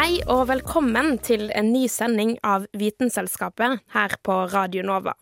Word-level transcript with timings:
Hei 0.00 0.22
og 0.32 0.46
velkommen 0.48 1.18
til 1.20 1.50
en 1.52 1.74
ny 1.74 1.82
sending 1.92 2.30
av 2.46 2.62
Vitenselskapet 2.72 3.82
her 3.92 4.14
på 4.24 4.32
Radio 4.48 4.80
Nova. 4.88 5.12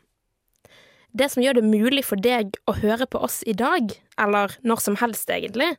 Det 1.11 1.27
som 1.33 1.43
gjør 1.43 1.59
det 1.59 1.65
mulig 1.67 2.05
for 2.07 2.23
deg 2.23 2.55
å 2.71 2.77
høre 2.79 3.09
på 3.11 3.19
oss 3.27 3.41
i 3.43 3.57
dag, 3.59 3.91
eller 4.23 4.55
når 4.63 4.85
som 4.85 5.01
helst 5.01 5.35
egentlig, 5.35 5.73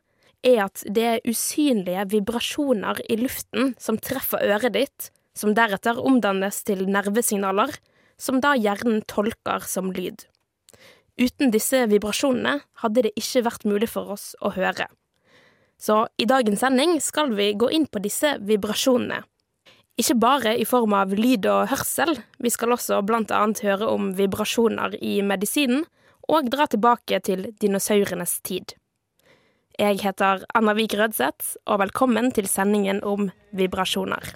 er 0.44 0.60
at 0.66 0.84
det 0.84 1.06
er 1.14 1.24
usynlige 1.24 2.04
vibrasjoner 2.12 3.00
i 3.08 3.16
luften 3.22 3.72
som 3.80 3.96
treffer 3.96 4.44
øret 4.44 4.76
ditt, 4.76 5.08
som 5.32 5.56
deretter 5.56 5.96
omdannes 5.96 6.60
til 6.68 6.84
nervesignaler, 6.84 7.72
som 8.20 8.44
da 8.44 8.52
hjernen 8.52 9.00
tolker 9.08 9.64
som 9.64 9.94
lyd. 9.96 10.26
Uten 11.16 11.56
disse 11.56 11.86
vibrasjonene 11.88 12.58
hadde 12.84 13.08
det 13.08 13.16
ikke 13.16 13.48
vært 13.48 13.64
mulig 13.64 13.94
for 13.96 14.12
oss 14.12 14.34
å 14.44 14.52
høre. 14.60 14.92
Så 15.80 16.06
i 16.20 16.26
dagens 16.28 16.60
sending 16.60 16.98
skal 17.00 17.32
vi 17.36 17.52
gå 17.56 17.70
inn 17.72 17.86
på 17.88 18.02
disse 18.04 18.34
vibrasjonene. 18.44 19.22
Ikke 20.00 20.16
bare 20.16 20.52
i 20.56 20.66
form 20.68 20.94
av 20.96 21.12
lyd 21.16 21.48
og 21.48 21.70
hørsel, 21.72 22.14
vi 22.40 22.52
skal 22.52 22.76
også 22.76 23.00
blant 23.04 23.32
annet 23.36 23.62
høre 23.64 23.88
om 23.88 24.12
vibrasjoner 24.16 24.96
i 25.00 25.18
medisinen, 25.24 25.86
og 26.30 26.50
dra 26.52 26.68
tilbake 26.70 27.18
til 27.26 27.48
dinosaurenes 27.60 28.38
tid. 28.46 28.76
Jeg 29.80 30.00
heter 30.04 30.44
Anna 30.54 30.76
Vik 30.76 30.94
Rødseth, 31.00 31.56
og 31.66 31.80
velkommen 31.82 32.30
til 32.36 32.48
sendingen 32.48 33.02
om 33.02 33.30
vibrasjoner. 33.56 34.34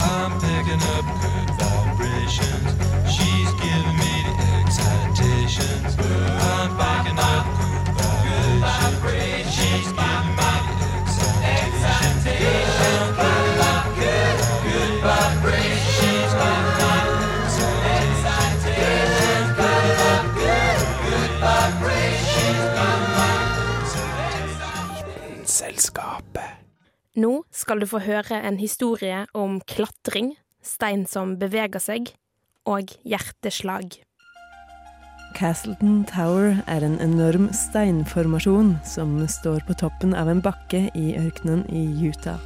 I'm 0.00 0.32
picking 0.40 0.82
up 0.96 1.06
good 1.22 1.50
vibrations. 1.60 2.95
Nå 27.16 27.46
skal 27.48 27.80
du 27.80 27.86
få 27.88 28.02
høre 28.04 28.42
en 28.44 28.58
historie 28.60 29.22
om 29.32 29.54
klatring, 29.64 30.34
stein 30.60 31.06
som 31.08 31.38
beveger 31.40 31.80
seg, 31.80 32.10
og 32.68 32.90
hjerteslag. 33.08 33.94
Castleton 35.36 36.02
Tower 36.10 36.58
er 36.68 36.84
en 36.84 36.98
enorm 37.00 37.46
steinformasjon 37.56 38.74
som 38.84 39.14
står 39.32 39.64
på 39.64 39.76
toppen 39.80 40.12
av 40.12 40.28
en 40.28 40.42
bakke 40.44 40.90
i 40.92 41.06
ørkenen 41.16 41.62
i 41.72 41.86
Utah. 42.04 42.42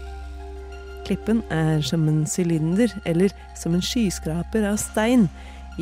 Klippen 1.09 1.41
er 1.51 1.83
som 1.83 2.07
en 2.07 2.23
sylinder, 2.31 2.95
eller 3.11 3.35
som 3.59 3.75
en 3.75 3.83
skyskraper 3.83 4.69
av 4.71 4.79
stein, 4.79 5.27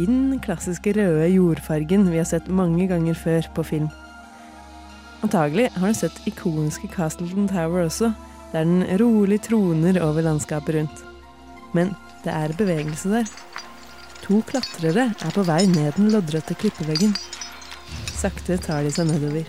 i 0.00 0.06
den 0.08 0.38
klassiske 0.40 0.94
røde 0.96 1.26
jordfargen 1.34 2.08
vi 2.08 2.22
har 2.22 2.28
sett 2.28 2.48
mange 2.48 2.86
ganger 2.88 3.20
før 3.20 3.50
på 3.52 3.66
film. 3.74 3.92
Antagelig 5.26 5.68
har 5.76 5.92
du 5.92 5.98
sett 5.98 6.24
ikoniske 6.30 6.88
Castleton 6.94 7.50
Tower 7.52 7.84
også, 7.84 8.14
der 8.52 8.64
den 8.64 8.84
rolig 9.00 9.40
troner 9.44 10.00
over 10.04 10.24
landskapet 10.24 10.74
rundt. 10.78 11.04
Men 11.76 11.94
det 12.24 12.32
er 12.32 12.56
bevegelse 12.58 13.12
der. 13.12 13.30
To 14.24 14.40
klatrere 14.46 15.10
er 15.12 15.34
på 15.34 15.44
vei 15.46 15.62
ned 15.70 15.94
den 15.96 16.10
loddrette 16.12 16.56
klippeveggen. 16.58 17.14
Sakte 18.18 18.58
tar 18.60 18.82
de 18.84 18.92
seg 18.92 19.08
nedover. 19.08 19.46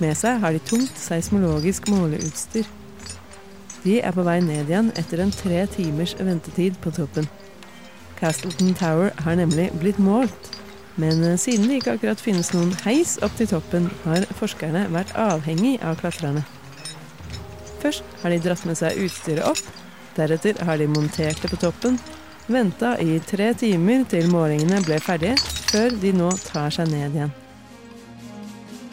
Med 0.00 0.16
seg 0.16 0.38
har 0.40 0.54
de 0.56 0.62
tungt 0.64 0.96
seismologisk 0.96 1.90
måleutstyr. 1.92 2.68
De 3.82 3.98
er 4.00 4.12
på 4.16 4.24
vei 4.24 4.38
ned 4.44 4.68
igjen 4.68 4.92
etter 5.00 5.22
en 5.24 5.32
tre 5.32 5.64
timers 5.72 6.14
ventetid 6.20 6.76
på 6.84 6.92
toppen. 6.96 7.28
Castleton 8.20 8.74
Tower 8.76 9.12
har 9.24 9.36
nemlig 9.40 9.70
blitt 9.80 10.00
målt, 10.00 10.50
men 11.00 11.24
siden 11.40 11.68
det 11.68 11.80
ikke 11.80 11.96
akkurat 11.96 12.20
finnes 12.20 12.52
noen 12.52 12.74
heis 12.84 13.16
opp 13.24 13.36
til 13.40 13.48
toppen, 13.48 13.88
har 14.04 14.28
forskerne 14.36 14.86
vært 14.92 15.14
avhengig 15.16 15.78
av 15.80 15.96
klatrerne. 16.00 16.44
Først 17.80 18.16
har 18.22 18.32
de 18.32 18.40
dratt 18.44 18.64
med 18.68 18.76
seg 18.78 18.98
utstyret 19.00 19.46
opp, 19.48 19.60
deretter 20.16 20.58
har 20.66 20.80
de 20.80 20.88
montert 20.90 21.40
det 21.40 21.50
på 21.52 21.60
toppen, 21.60 21.98
venta 22.50 22.96
i 23.00 23.18
tre 23.24 23.52
timer 23.56 24.04
til 24.10 24.28
målingene 24.32 24.82
ble 24.84 24.98
ferdige, 25.02 25.38
før 25.70 25.94
de 26.02 26.12
nå 26.16 26.32
tar 26.48 26.74
seg 26.74 26.90
ned 26.92 27.14
igjen. 27.14 27.36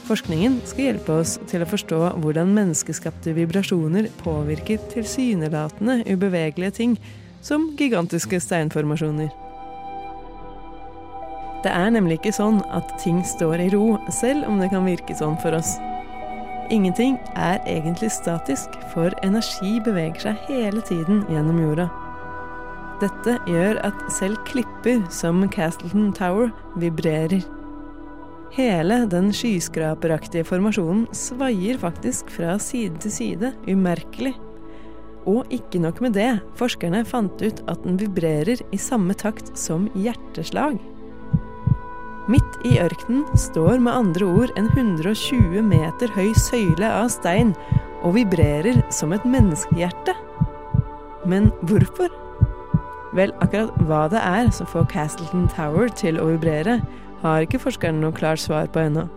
Forskningen 0.07 0.61
skal 0.63 0.85
hjelpe 0.85 1.17
oss 1.19 1.33
til 1.51 1.65
å 1.65 1.67
forstå 1.67 1.97
hvordan 2.23 2.53
menneskeskapte 2.55 3.33
vibrasjoner 3.35 4.07
påvirker 4.21 4.79
tilsynelatende 4.93 5.99
ubevegelige 6.07 6.77
ting, 6.77 6.95
som 7.43 7.73
gigantiske 7.79 8.39
steinformasjoner. 8.43 9.27
Det 11.65 11.73
er 11.73 11.91
nemlig 11.91 12.21
ikke 12.21 12.35
sånn 12.37 12.61
at 12.71 12.93
ting 13.03 13.19
står 13.27 13.65
i 13.65 13.69
ro, 13.73 13.97
selv 14.15 14.47
om 14.47 14.61
det 14.61 14.71
kan 14.71 14.87
virke 14.87 15.17
sånn 15.17 15.35
for 15.43 15.57
oss. 15.57 15.75
Ingenting 16.69 17.15
er 17.39 17.61
egentlig 17.63 18.09
statisk, 18.11 18.73
for 18.91 19.13
energi 19.23 19.77
beveger 19.85 20.19
seg 20.25 20.41
hele 20.49 20.81
tiden 20.83 21.21
gjennom 21.31 21.61
jorda. 21.61 21.85
Dette 22.99 23.37
gjør 23.47 23.77
at 23.87 24.01
selv 24.11 24.39
klipper 24.49 25.03
som 25.13 25.45
Castleton 25.53 26.09
Tower 26.17 26.49
vibrerer. 26.81 27.45
Hele 28.55 29.03
den 29.11 29.29
skyskraperaktige 29.35 30.47
formasjonen 30.47 31.05
svaier 31.15 31.79
faktisk 31.79 32.31
fra 32.33 32.57
side 32.59 32.99
til 33.03 33.13
side, 33.13 33.53
umerkelig. 33.69 34.33
Og 35.27 35.47
ikke 35.53 35.79
nok 35.83 36.01
med 36.03 36.15
det, 36.17 36.29
forskerne 36.59 37.03
fant 37.07 37.39
ut 37.43 37.63
at 37.67 37.83
den 37.85 37.99
vibrerer 38.01 38.63
i 38.71 38.79
samme 38.81 39.15
takt 39.15 39.53
som 39.59 39.87
hjerteslag. 39.95 40.79
Midt 42.27 42.57
i 42.67 42.73
ørkenen 42.83 43.23
står 43.39 43.79
med 43.79 43.95
andre 43.95 44.25
ord 44.27 44.51
en 44.59 44.65
120 44.73 45.61
meter 45.63 46.11
høy 46.11 46.33
søyle 46.35 46.89
av 46.91 47.07
stein 47.13 47.53
og 48.03 48.17
vibrerer 48.17 48.81
som 48.91 49.13
et 49.15 49.23
menneskehjerte. 49.23 50.11
Men 51.23 51.53
hvorfor? 51.69 52.11
Vel, 53.15 53.31
akkurat 53.39 53.71
hva 53.87 54.03
det 54.11 54.19
er 54.19 54.51
som 54.51 54.67
får 54.67 54.89
Castleton 54.91 55.47
Tower 55.55 55.87
til 55.95 56.19
å 56.19 56.27
vibrere, 56.33 56.81
har 57.23 57.45
ikke 57.45 57.63
forskerne 57.63 58.03
noe 58.03 58.15
klart 58.15 58.43
svar 58.43 58.67
på 58.75 58.83
ennå. 58.83 59.07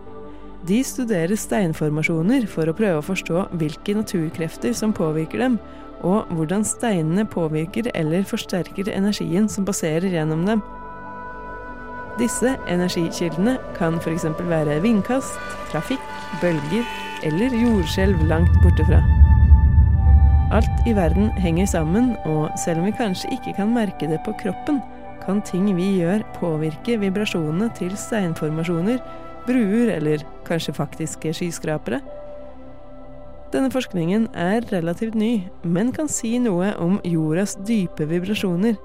De 0.67 0.79
studerer 0.85 1.35
steinformasjoner 1.35 2.47
for 2.47 2.69
å 2.69 2.75
prøve 2.77 3.01
å 3.01 3.05
forstå 3.05 3.47
hvilke 3.59 3.97
naturkrefter 3.97 4.71
som 4.77 4.95
påvirker 4.95 5.43
dem, 5.43 5.59
og 6.01 6.31
hvordan 6.31 6.63
steinene 6.65 7.27
påvirker 7.29 7.91
eller 7.91 8.23
forsterker 8.25 8.87
energien 8.95 9.51
som 9.51 9.67
passerer 9.67 10.15
gjennom 10.15 10.47
dem. 10.47 10.63
Disse 12.21 12.51
energikildene 12.69 13.55
kan 13.73 13.95
f.eks. 13.97 14.27
være 14.45 14.75
vindkast, 14.83 15.39
trafikk, 15.71 16.03
bølger 16.41 16.85
eller 17.25 17.55
jordskjelv 17.55 18.21
langt 18.29 18.53
borte 18.61 18.85
fra. 18.85 18.99
Alt 20.53 20.85
i 20.85 20.93
verden 20.93 21.31
henger 21.41 21.65
sammen, 21.65 22.11
og 22.29 22.51
selv 22.61 22.83
om 22.83 22.85
vi 22.85 22.93
kanskje 22.93 23.31
ikke 23.33 23.55
kan 23.57 23.73
merke 23.73 24.09
det 24.11 24.19
på 24.25 24.35
kroppen, 24.37 24.81
kan 25.23 25.41
ting 25.47 25.65
vi 25.77 25.87
gjør 26.01 26.21
påvirke 26.37 26.99
vibrasjonene 27.01 27.71
til 27.77 27.95
steinformasjoner, 27.97 29.01
bruer 29.47 29.95
eller 29.95 30.21
kanskje 30.45 30.77
faktiske 30.77 31.33
skyskrapere. 31.39 32.03
Denne 33.51 33.73
forskningen 33.73 34.29
er 34.37 34.61
relativt 34.69 35.17
ny, 35.17 35.47
men 35.63 35.89
kan 35.95 36.11
si 36.11 36.37
noe 36.39 36.75
om 36.77 36.99
jordas 37.01 37.57
dype 37.65 38.05
vibrasjoner. 38.13 38.77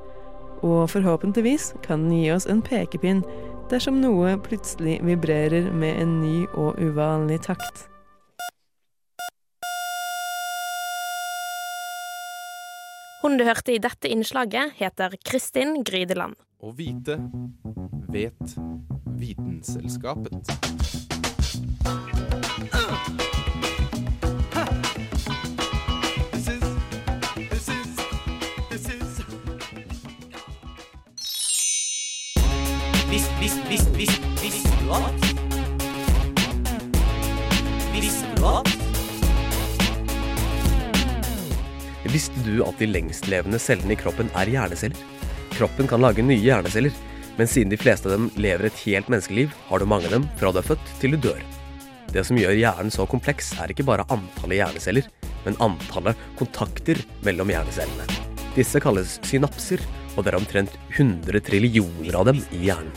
Og 0.65 0.87
forhåpentligvis 0.91 1.75
kan 1.85 2.07
den 2.07 2.17
gi 2.21 2.31
oss 2.33 2.47
en 2.51 2.63
pekepinn 2.65 3.25
dersom 3.71 3.99
noe 4.01 4.37
plutselig 4.47 5.01
vibrerer 5.05 5.69
med 5.75 6.01
en 6.01 6.17
ny 6.23 6.47
og 6.55 6.79
uvanlig 6.81 7.41
takt. 7.49 7.87
Hun 13.27 13.41
du 13.41 13.45
hørte 13.45 13.75
i 13.75 13.81
dette 13.83 14.07
innslaget, 14.07 14.77
heter 14.79 15.17
Kristin 15.27 15.81
Grydeland. 15.83 16.37
Å 16.63 16.71
vite 16.79 17.19
vet 18.15 18.55
Vitenselskapet. 19.19 20.47
Du 33.67 34.93
at? 34.95 35.25
Visste 37.93 38.29
du 38.37 38.45
at? 38.47 38.69
Visste 42.07 42.45
du 42.47 42.63
at 42.63 42.79
de 42.79 42.87
lengstlevende 42.87 43.59
cellene 43.59 43.97
i 43.97 43.99
kroppen 43.99 44.31
er 44.39 44.53
hjerneceller? 44.53 45.01
Kroppen 45.57 45.91
kan 45.91 46.05
lage 46.05 46.23
nye 46.23 46.39
hjerneceller, 46.39 46.95
men 47.37 47.51
siden 47.51 47.73
de 47.73 47.81
fleste 47.81 48.07
av 48.07 48.15
dem 48.15 48.31
lever 48.39 48.69
et 48.69 48.85
helt 48.85 49.11
menneskeliv, 49.11 49.51
har 49.67 49.83
du 49.83 49.89
mange 49.91 50.07
av 50.07 50.15
dem 50.15 50.29
fra 50.39 50.55
du 50.55 50.63
er 50.63 50.71
født 50.71 50.95
til 51.03 51.17
du 51.17 51.21
dør. 51.27 51.43
Det 52.15 52.23
som 52.29 52.39
gjør 52.39 52.55
hjernen 52.55 52.95
så 52.95 53.09
kompleks, 53.11 53.51
er 53.59 53.75
ikke 53.75 53.89
bare 53.89 54.07
antallet 54.07 54.61
hjerneceller, 54.61 55.11
men 55.43 55.59
antallet 55.59 56.23
kontakter 56.39 57.03
mellom 57.27 57.51
hjernecellene. 57.51 58.36
Disse 58.57 58.81
kalles 58.81 59.19
synapser, 59.21 59.83
og 60.17 60.25
det 60.25 60.31
er 60.31 60.39
omtrent 60.39 60.77
100 60.95 61.43
trillioner 61.45 62.17
av 62.17 62.25
dem 62.31 62.39
i 62.57 62.63
hjernen. 62.65 62.89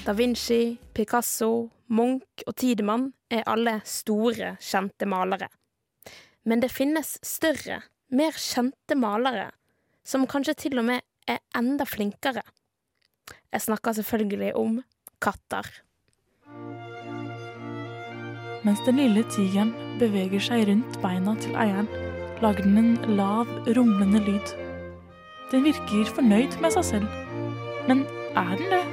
Da 0.00 0.16
Vinci, 0.16 0.78
Picasso, 0.96 1.68
Munch 1.92 2.46
og 2.48 2.56
Tidemann 2.56 3.10
er 3.28 3.44
alle 3.52 3.76
store, 3.84 4.56
kjente 4.56 5.04
malere. 5.04 5.52
Men 6.48 6.64
det 6.64 6.72
finnes 6.72 7.18
større, 7.20 7.82
mer 8.16 8.32
kjente 8.32 8.96
malere, 8.96 9.50
som 10.08 10.24
kanskje 10.24 10.56
til 10.64 10.80
og 10.80 10.88
med 10.88 11.04
er 11.28 11.44
enda 11.52 11.84
flinkere. 11.84 12.48
Jeg 13.52 13.68
snakker 13.68 14.00
selvfølgelig 14.00 14.54
om 14.56 14.78
katter. 15.20 15.68
Mens 18.62 18.80
den 18.86 19.00
lille 19.00 19.24
tigeren 19.34 19.72
beveger 19.98 20.42
seg 20.42 20.68
rundt 20.68 20.98
beina 21.02 21.34
til 21.42 21.56
eieren, 21.58 21.88
lager 22.42 22.62
den 22.62 22.78
en 22.78 23.16
lav, 23.18 23.48
rumlende 23.66 24.20
lyd. 24.22 24.52
Den 25.50 25.66
virker 25.66 26.12
fornøyd 26.14 26.54
med 26.62 26.74
seg 26.76 26.86
selv. 26.86 27.08
Men 27.88 28.04
er 28.38 28.54
den 28.60 28.70
det? 28.70 28.84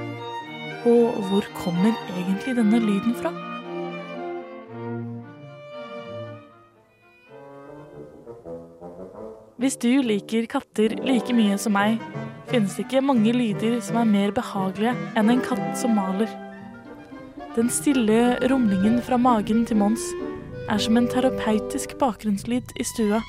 Og 0.90 1.22
hvor 1.30 1.46
kommer 1.60 1.94
egentlig 2.18 2.56
denne 2.58 2.82
lyden 2.82 3.14
fra? 3.16 3.32
Hvis 9.60 9.76
du 9.78 9.90
liker 10.02 10.46
katter 10.50 10.98
like 11.04 11.34
mye 11.36 11.58
som 11.60 11.76
meg, 11.76 12.00
finnes 12.50 12.74
det 12.74 12.88
ikke 12.88 13.06
mange 13.06 13.34
lyder 13.36 13.82
som 13.86 14.02
er 14.02 14.08
mer 14.08 14.32
behagelige 14.34 14.96
enn 15.20 15.30
en 15.30 15.44
katt 15.44 15.76
som 15.78 15.94
maler. 16.00 16.49
Den 17.56 17.70
stille 17.74 18.38
rumlingen 18.50 19.00
fra 19.02 19.18
magen 19.18 19.64
til 19.66 19.80
Mons 19.82 20.04
er 20.70 20.78
som 20.78 21.00
en 21.00 21.08
terapeutisk 21.10 21.96
bakgrunnslyd 21.98 22.76
i 22.78 22.86
stua, 22.86 23.24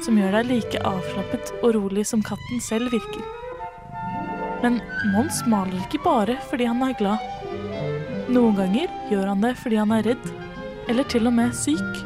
som 0.00 0.16
gjør 0.16 0.38
deg 0.38 0.48
like 0.48 0.80
avslappet 0.88 1.52
og 1.58 1.74
rolig 1.76 2.06
som 2.08 2.22
katten 2.24 2.62
selv 2.64 2.88
virker. 2.94 3.20
Men 4.64 4.78
Mons 5.12 5.42
maler 5.44 5.76
ikke 5.82 6.00
bare 6.06 6.38
fordi 6.48 6.70
han 6.70 6.80
er 6.86 6.96
glad. 6.96 7.20
Noen 8.32 8.56
ganger 8.56 8.88
gjør 9.12 9.28
han 9.34 9.44
det 9.44 9.52
fordi 9.60 9.80
han 9.82 9.92
er 9.92 10.08
redd, 10.08 10.32
eller 10.88 11.10
til 11.12 11.28
og 11.28 11.36
med 11.36 11.52
syk. 11.52 12.00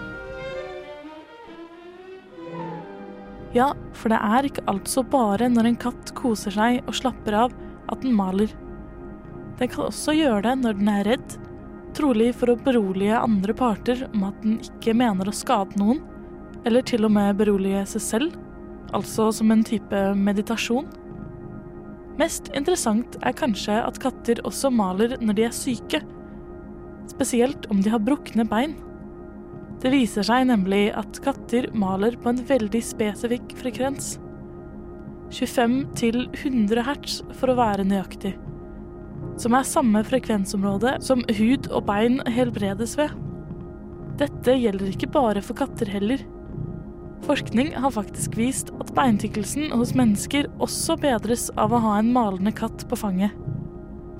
Ja, 3.54 3.70
for 3.94 4.10
det 4.10 4.18
er 4.18 4.50
ikke 4.50 4.66
altså 4.74 5.06
bare 5.06 5.46
når 5.54 5.70
en 5.70 5.80
katt 5.86 6.16
koser 6.18 6.50
seg 6.58 6.82
og 6.88 6.98
slapper 6.98 7.38
av 7.44 7.54
at 7.94 8.02
den 8.02 8.18
maler. 8.18 8.50
Den 9.58 9.70
kan 9.70 9.86
også 9.88 10.14
gjøre 10.16 10.42
det 10.48 10.54
når 10.62 10.78
den 10.80 10.90
er 10.90 11.06
redd, 11.08 11.36
trolig 11.94 12.32
for 12.34 12.50
å 12.50 12.58
berolige 12.58 13.20
andre 13.20 13.54
parter 13.56 14.06
om 14.10 14.26
at 14.28 14.40
den 14.42 14.58
ikke 14.64 14.96
mener 14.98 15.30
å 15.30 15.36
skade 15.36 15.78
noen, 15.78 16.02
eller 16.66 16.82
til 16.86 17.06
og 17.06 17.14
med 17.14 17.38
berolige 17.38 17.84
seg 17.94 18.04
selv, 18.04 18.38
altså 18.94 19.28
som 19.34 19.52
en 19.54 19.62
type 19.66 20.00
meditasjon. 20.18 20.88
Mest 22.18 22.50
interessant 22.54 23.18
er 23.26 23.36
kanskje 23.36 23.78
at 23.82 23.98
katter 24.02 24.42
også 24.46 24.70
maler 24.74 25.16
når 25.20 25.38
de 25.38 25.46
er 25.48 25.54
syke, 25.54 26.02
spesielt 27.10 27.68
om 27.70 27.82
de 27.84 27.92
har 27.92 28.02
brukne 28.02 28.46
bein. 28.48 28.76
Det 29.82 29.90
viser 29.92 30.24
seg 30.26 30.46
nemlig 30.48 30.86
at 30.96 31.18
katter 31.22 31.68
maler 31.76 32.16
på 32.16 32.30
en 32.32 32.40
veldig 32.48 32.80
spesifikk 32.82 33.52
frekvens. 33.58 34.14
25 35.34 35.76
til 35.98 36.24
100 36.30 36.86
hertz 36.86 37.20
for 37.36 37.52
å 37.52 37.58
være 37.58 37.86
nøyaktig. 37.88 38.36
Som 39.40 39.56
er 39.58 39.66
samme 39.66 40.04
frekvensområde 40.06 40.96
som 41.02 41.24
hud 41.38 41.70
og 41.72 41.86
bein 41.88 42.20
helbredes 42.30 42.94
ved. 43.00 43.14
Dette 44.20 44.54
gjelder 44.54 44.92
ikke 44.92 45.10
bare 45.10 45.42
for 45.42 45.58
katter 45.58 45.90
heller. 45.90 46.20
Forskning 47.24 47.72
har 47.80 47.94
faktisk 47.94 48.36
vist 48.38 48.70
at 48.78 48.92
beintykkelsen 48.94 49.72
hos 49.72 49.94
mennesker 49.96 50.46
også 50.62 50.98
bedres 51.00 51.48
av 51.58 51.72
å 51.72 51.80
ha 51.82 51.96
en 51.98 52.12
malende 52.14 52.52
katt 52.54 52.84
på 52.90 52.98
fanget. 53.00 53.32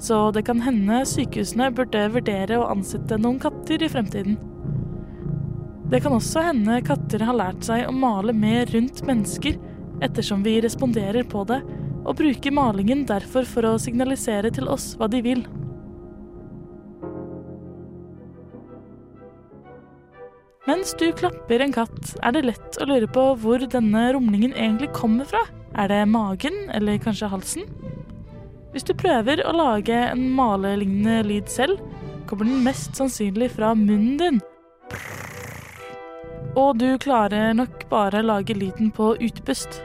Så 0.03 0.31
det 0.35 0.47
kan 0.49 0.63
hende 0.65 1.05
sykehusene 1.07 1.71
burde 1.77 2.09
vurdere 2.17 2.59
å 2.59 2.67
ansette 2.73 3.19
noen 3.21 3.39
katter 3.43 3.85
i 3.85 3.91
fremtiden. 3.93 4.41
Det 5.93 6.01
kan 6.03 6.17
også 6.17 6.43
hende 6.43 6.81
katter 6.83 7.23
har 7.23 7.37
lært 7.39 7.63
seg 7.67 7.85
å 7.87 7.95
male 7.95 8.35
mer 8.35 8.67
rundt 8.73 9.05
mennesker 9.07 9.61
ettersom 10.03 10.43
vi 10.43 10.57
responderer 10.65 11.29
på 11.29 11.45
det, 11.47 11.61
og 12.05 12.19
bruker 12.21 12.55
malingen 12.55 13.05
derfor 13.09 13.47
for 13.49 13.67
å 13.69 13.79
signalisere 13.81 14.53
til 14.55 14.69
oss 14.71 14.93
hva 15.01 15.09
de 15.11 15.23
vil. 15.25 15.45
Mens 20.65 20.95
du 20.97 21.11
klapper 21.13 21.61
en 21.61 21.75
katt, 21.77 22.15
er 22.25 22.33
det 22.33 22.47
lett 22.47 22.79
å 22.81 22.87
lure 22.89 23.09
på 23.13 23.25
hvor 23.41 23.61
denne 23.69 24.07
rumlingen 24.17 24.55
egentlig 24.57 24.95
kommer 24.97 25.29
fra. 25.29 25.43
Er 25.77 25.91
det 25.91 26.05
magen, 26.09 26.57
eller 26.73 27.01
kanskje 27.03 27.29
halsen? 27.29 27.69
Hvis 28.73 28.87
du 28.89 28.95
prøver 28.97 29.43
å 29.45 29.53
lage 29.55 29.95
en 29.95 30.25
malelignende 30.35 31.21
lyd 31.29 31.53
selv, 31.53 31.83
kommer 32.27 32.49
den 32.49 32.65
mest 32.65 32.97
sannsynlig 32.97 33.51
fra 33.55 33.75
munnen 33.77 34.17
din. 34.21 34.41
Og 36.57 36.79
du 36.81 36.95
klarer 37.03 37.53
nok 37.57 37.85
bare 37.91 38.23
å 38.23 38.31
lage 38.33 38.57
lyden 38.57 38.89
på 38.95 39.13
utpust. 39.21 39.83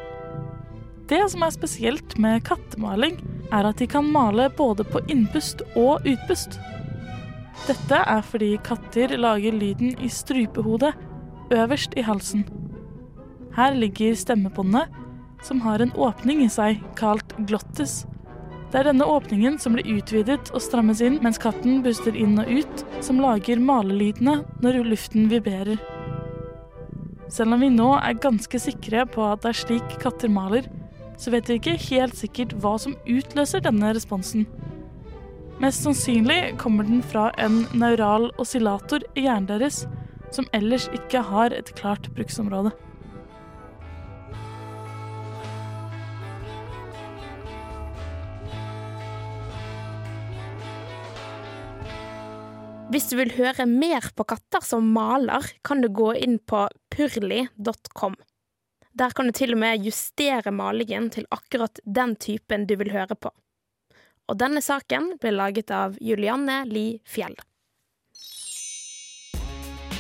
Det 1.10 1.24
som 1.32 1.42
er 1.42 1.54
spesielt 1.56 2.18
med 2.22 2.44
kattemaling, 2.46 3.16
er 3.50 3.66
at 3.66 3.80
de 3.82 3.88
kan 3.90 4.12
male 4.14 4.46
både 4.54 4.86
på 4.86 5.02
innpust 5.10 5.64
og 5.74 6.06
utpust. 6.06 6.60
Dette 7.66 8.02
er 8.06 8.22
fordi 8.22 8.52
katter 8.62 9.16
lager 9.18 9.58
lyden 9.58 9.96
i 9.98 10.10
strupehodet, 10.14 10.94
øverst 11.50 11.98
i 11.98 12.06
halsen. 12.06 12.46
Her 13.58 13.74
ligger 13.74 14.14
stemmebåndet, 14.14 14.94
som 15.42 15.62
har 15.66 15.82
en 15.82 15.96
åpning 15.98 16.44
i 16.46 16.52
seg 16.52 16.84
kalt 17.00 17.34
glottis. 17.50 18.04
Det 18.70 18.84
er 18.84 18.92
denne 18.92 19.08
åpningen 19.10 19.58
som 19.58 19.74
blir 19.74 19.88
utvidet 19.98 20.52
og 20.54 20.62
strammes 20.62 21.02
inn 21.02 21.18
mens 21.26 21.42
katten 21.42 21.82
puster 21.82 22.14
inn 22.14 22.38
og 22.38 22.52
ut, 22.54 22.84
som 23.02 23.18
lager 23.18 23.58
malelydene 23.58 24.44
når 24.62 24.84
luften 24.86 25.26
vibrerer. 25.32 25.80
Selv 27.34 27.56
om 27.56 27.66
vi 27.66 27.72
nå 27.74 27.96
er 27.98 28.22
ganske 28.22 28.62
sikre 28.62 29.08
på 29.10 29.26
at 29.26 29.42
det 29.42 29.56
er 29.56 29.64
slik 29.64 29.98
katter 30.02 30.30
maler, 30.34 30.70
så 31.20 31.34
vet 31.34 31.50
vi 31.50 31.60
ikke 31.60 31.78
helt 31.90 32.16
sikkert 32.16 32.56
hva 32.64 32.78
som 32.80 32.96
utløser 33.04 33.64
denne 33.64 33.92
responsen. 33.96 34.48
Mest 35.60 35.84
sannsynlig 35.84 36.56
kommer 36.62 36.88
den 36.88 37.02
fra 37.04 37.30
en 37.44 37.66
neural 37.76 38.30
oscillator 38.40 39.04
i 39.20 39.26
hjernen 39.26 39.50
deres, 39.50 39.84
som 40.32 40.48
ellers 40.56 40.88
ikke 40.96 41.26
har 41.28 41.52
et 41.52 41.74
klart 41.76 42.08
bruksområde. 42.16 42.72
Hvis 52.90 53.12
du 53.12 53.20
vil 53.20 53.36
høre 53.36 53.68
mer 53.70 54.08
på 54.18 54.26
katter 54.32 54.64
som 54.66 54.88
maler, 54.96 55.46
kan 55.68 55.84
du 55.84 55.92
gå 55.94 56.14
inn 56.18 56.40
på 56.42 56.64
purli.com. 56.96 58.16
Der 58.98 59.14
kan 59.14 59.30
du 59.30 59.32
til 59.36 59.54
og 59.54 59.60
med 59.62 59.86
justere 59.86 60.52
malingen 60.52 61.10
til 61.14 61.28
akkurat 61.32 61.80
den 61.86 62.16
typen 62.16 62.66
du 62.66 62.76
vil 62.80 62.92
høre 62.92 63.16
på. 63.16 63.30
Og 64.30 64.38
denne 64.38 64.62
saken 64.62 65.16
ble 65.22 65.32
laget 65.34 65.72
av 65.74 65.98
Julianne 66.02 66.64
Li 66.70 67.00
Fjell. 67.06 67.38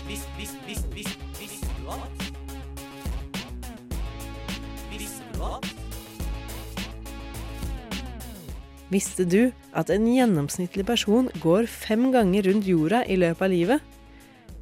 Du 0.09 0.15
at? 1.89 2.25
Du 4.89 5.43
at? 5.45 5.69
Visste 8.89 9.21
du 9.29 9.51
at 9.77 9.91
en 9.93 10.07
gjennomsnittlig 10.09 10.81
person 10.87 11.29
går 11.43 11.69
fem 11.69 12.09
ganger 12.13 12.49
rundt 12.49 12.65
jorda 12.65 13.03
i 13.05 13.19
løpet 13.21 13.45
av 13.45 13.53
livet? 13.53 13.98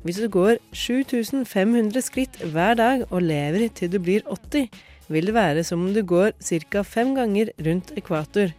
Hvis 0.07 0.21
du 0.23 0.29
går 0.31 0.61
7500 0.71 1.99
skritt 1.99 2.37
hver 2.39 2.77
dag 2.79 3.01
og 3.11 3.25
lever 3.27 3.65
til 3.75 3.89
du 3.91 3.97
blir 3.99 4.21
80, 4.23 4.69
vil 5.11 5.27
det 5.27 5.33
være 5.35 5.65
som 5.67 5.81
om 5.83 5.89
du 5.91 5.99
går 5.99 6.31
ca. 6.39 6.81
fem 6.81 7.11
ganger 7.15 7.51
rundt 7.59 7.91
ekvator. 7.99 8.53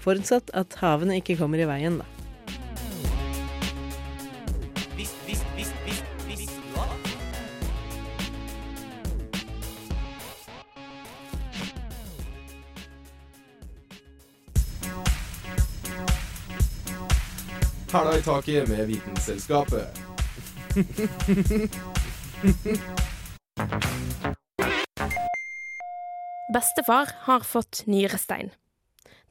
Forutsatt 0.00 0.48
at 0.54 0.78
havene 0.80 1.18
ikke 1.20 1.36
kommer 1.36 1.60
i 1.60 1.68
veien, 1.68 2.00
da. 2.00 2.08
Tæla 17.92 18.16
i 18.16 18.24
taket 18.24 18.68
med 18.68 18.86
Vitenselskapet. 18.86 20.05
Bestefar 26.52 27.08
har 27.20 27.40
fått 27.40 27.82
nyrestein. 27.86 28.50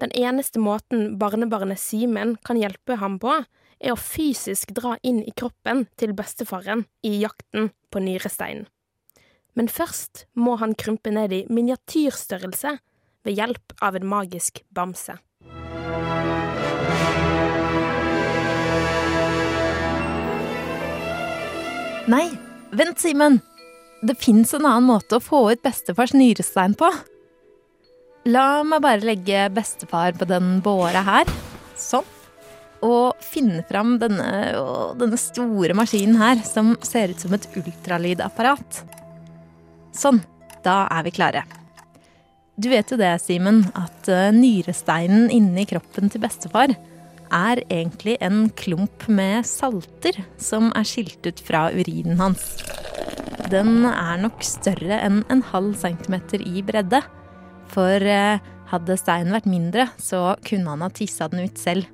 Den 0.01 0.11
eneste 0.11 0.59
måten 0.59 1.19
barnebarnet 1.21 1.79
Simen 1.79 2.37
kan 2.41 2.57
hjelpe 2.57 2.95
ham 2.97 3.19
på, 3.21 3.45
er 3.77 3.93
å 3.93 3.99
fysisk 3.99 4.73
dra 4.73 4.97
inn 5.05 5.21
i 5.21 5.31
kroppen 5.37 5.85
til 6.01 6.17
bestefaren 6.17 6.89
i 7.05 7.21
jakten 7.21 7.69
på 7.93 8.01
nyresteinen. 8.01 8.65
Men 9.53 9.69
først 9.69 10.25
må 10.33 10.57
han 10.59 10.73
krympe 10.73 11.13
ned 11.13 11.31
i 11.31 11.45
miniatyrstørrelse 11.47 12.79
ved 13.23 13.37
hjelp 13.37 13.77
av 13.85 13.95
en 13.95 14.09
magisk 14.09 14.65
bamse. 14.73 15.13
Nei, 22.05 22.29
vent, 22.69 22.99
Simen. 23.01 23.39
Det 24.05 24.13
fins 24.21 24.51
en 24.53 24.67
annen 24.67 24.85
måte 24.91 25.17
å 25.17 25.23
få 25.23 25.39
ut 25.49 25.61
bestefars 25.65 26.13
nyrestein 26.13 26.75
på. 26.77 26.91
La 28.29 28.61
meg 28.65 28.83
bare 28.85 29.01
legge 29.01 29.47
bestefar 29.53 30.13
på 30.17 30.27
den 30.29 30.59
båra 30.65 31.01
her. 31.05 31.31
Sånn. 31.81 32.05
Og 32.85 33.17
finne 33.25 33.63
fram 33.65 33.95
denne, 33.97 34.27
å, 34.59 34.93
denne 34.99 35.17
store 35.17 35.73
maskinen 35.77 36.19
her, 36.21 36.43
som 36.45 36.75
ser 36.85 37.15
ut 37.15 37.25
som 37.25 37.33
et 37.33 37.49
ultralydapparat. 37.57 38.83
Sånn. 39.97 40.21
Da 40.65 40.83
er 40.93 41.07
vi 41.07 41.13
klare. 41.13 41.45
Du 42.57 42.69
vet 42.69 42.89
jo 42.93 43.01
det, 43.01 43.15
Simen, 43.21 43.63
at 43.77 44.09
eh, 44.13 44.29
nyresteinen 44.33 45.31
inni 45.33 45.65
kroppen 45.69 46.13
til 46.13 46.21
bestefar 46.21 46.73
er 47.35 47.61
egentlig 47.67 48.15
en 48.23 48.47
klump 48.55 49.07
med 49.11 49.45
salter 49.47 50.17
som 50.41 50.71
er 50.77 50.87
skilt 50.87 51.25
ut 51.27 51.41
fra 51.43 51.67
urinen 51.75 52.19
hans. 52.21 52.55
Den 53.51 53.83
er 53.85 54.17
nok 54.23 54.41
større 54.45 55.01
enn 55.05 55.21
en 55.29 55.43
halv 55.51 55.75
centimeter 55.77 56.41
i 56.41 56.63
bredde. 56.65 57.01
For 57.69 58.01
eh, 58.01 58.41
hadde 58.71 58.97
steinen 58.97 59.35
vært 59.35 59.49
mindre, 59.49 59.89
så 60.01 60.33
kunne 60.45 60.73
han 60.73 60.85
ha 60.85 60.89
tissa 60.93 61.27
den 61.29 61.45
ut 61.45 61.61
selv. 61.61 61.89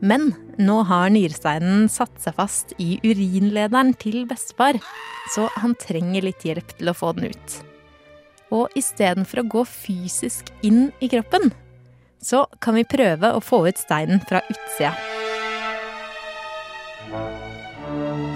Men 0.00 0.30
nå 0.56 0.78
har 0.88 1.10
nyresteinen 1.12 1.84
satt 1.92 2.16
seg 2.22 2.38
fast 2.38 2.72
i 2.80 2.94
urinlederen 3.04 3.92
til 4.00 4.24
bestefar, 4.28 4.80
så 5.34 5.50
han 5.60 5.76
trenger 5.78 6.24
litt 6.24 6.46
hjelp 6.46 6.72
til 6.78 6.90
å 6.90 6.96
få 6.96 7.12
den 7.18 7.28
ut. 7.34 7.58
Og 8.50 8.72
istedenfor 8.78 9.42
å 9.42 9.50
gå 9.52 9.66
fysisk 9.68 10.48
inn 10.66 10.88
i 11.04 11.10
kroppen, 11.12 11.52
så 12.22 12.46
kan 12.60 12.74
vi 12.76 12.84
prøve 12.84 13.32
å 13.32 13.40
få 13.42 13.68
ut 13.68 13.78
steinen 13.80 14.20
fra 14.28 14.40
utsida. 14.50 14.94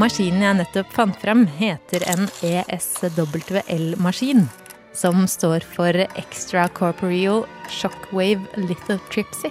Maskinen 0.00 0.42
jeg 0.42 0.56
nettopp 0.58 0.92
fant 0.92 1.16
frem, 1.22 1.46
heter 1.60 2.00
en 2.10 2.28
ESWL-maskin, 2.44 4.48
som 4.92 5.26
står 5.30 5.60
for 5.76 5.92
Extracorporeal 6.18 7.44
Shockwave 7.70 8.42
Lithotripsy. 8.58 9.50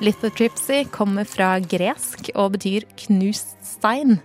Lithotripsy 0.00 0.84
kommer 0.94 1.24
fra 1.28 1.58
gresk 1.60 2.30
og 2.32 2.52
betyr 2.56 2.82
knust 3.02 3.58
stein. 3.66 4.20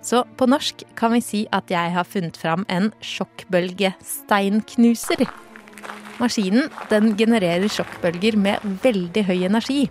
Så 0.00 0.24
på 0.38 0.46
norsk 0.48 0.82
kan 0.96 1.12
vi 1.12 1.20
si 1.24 1.46
at 1.52 1.70
jeg 1.72 1.92
har 1.92 2.04
funnet 2.08 2.36
fram 2.40 2.64
en 2.72 2.92
sjokkbølgesteinknuser. 3.04 5.47
Maskinen 6.18 6.66
den 6.90 7.12
genererer 7.18 7.70
sjokkbølger 7.70 8.38
med 8.40 8.64
veldig 8.82 9.22
høy 9.28 9.44
energi. 9.46 9.86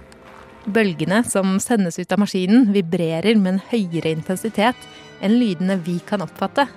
Bølgene 0.68 1.22
som 1.24 1.56
sendes 1.64 1.96
ut 2.02 2.12
av 2.12 2.20
maskinen, 2.20 2.68
vibrerer 2.76 3.40
med 3.40 3.54
en 3.54 3.62
høyere 3.70 4.12
intensitet 4.12 4.90
enn 5.24 5.38
lydene 5.40 5.78
vi 5.86 6.02
kan 6.08 6.26
oppfatte. 6.26 6.68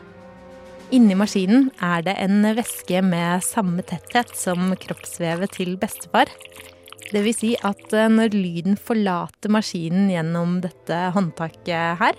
Inni 0.95 1.17
maskinen 1.19 1.69
er 1.83 2.03
det 2.07 2.17
en 2.23 2.43
væske 2.55 3.03
med 3.07 3.43
samme 3.47 3.83
tetthet 3.87 4.31
som 4.39 4.73
kroppsvevet 4.79 5.55
til 5.59 5.77
bestefar. 5.83 6.31
Det 7.11 7.23
vil 7.25 7.35
si 7.35 7.53
at 7.67 7.95
eh, 7.95 8.11
når 8.11 8.35
lyden 8.35 8.79
forlater 8.79 9.51
maskinen 9.51 10.11
gjennom 10.13 10.61
dette 10.63 10.99
håndtaket 11.15 11.99
her, 12.03 12.19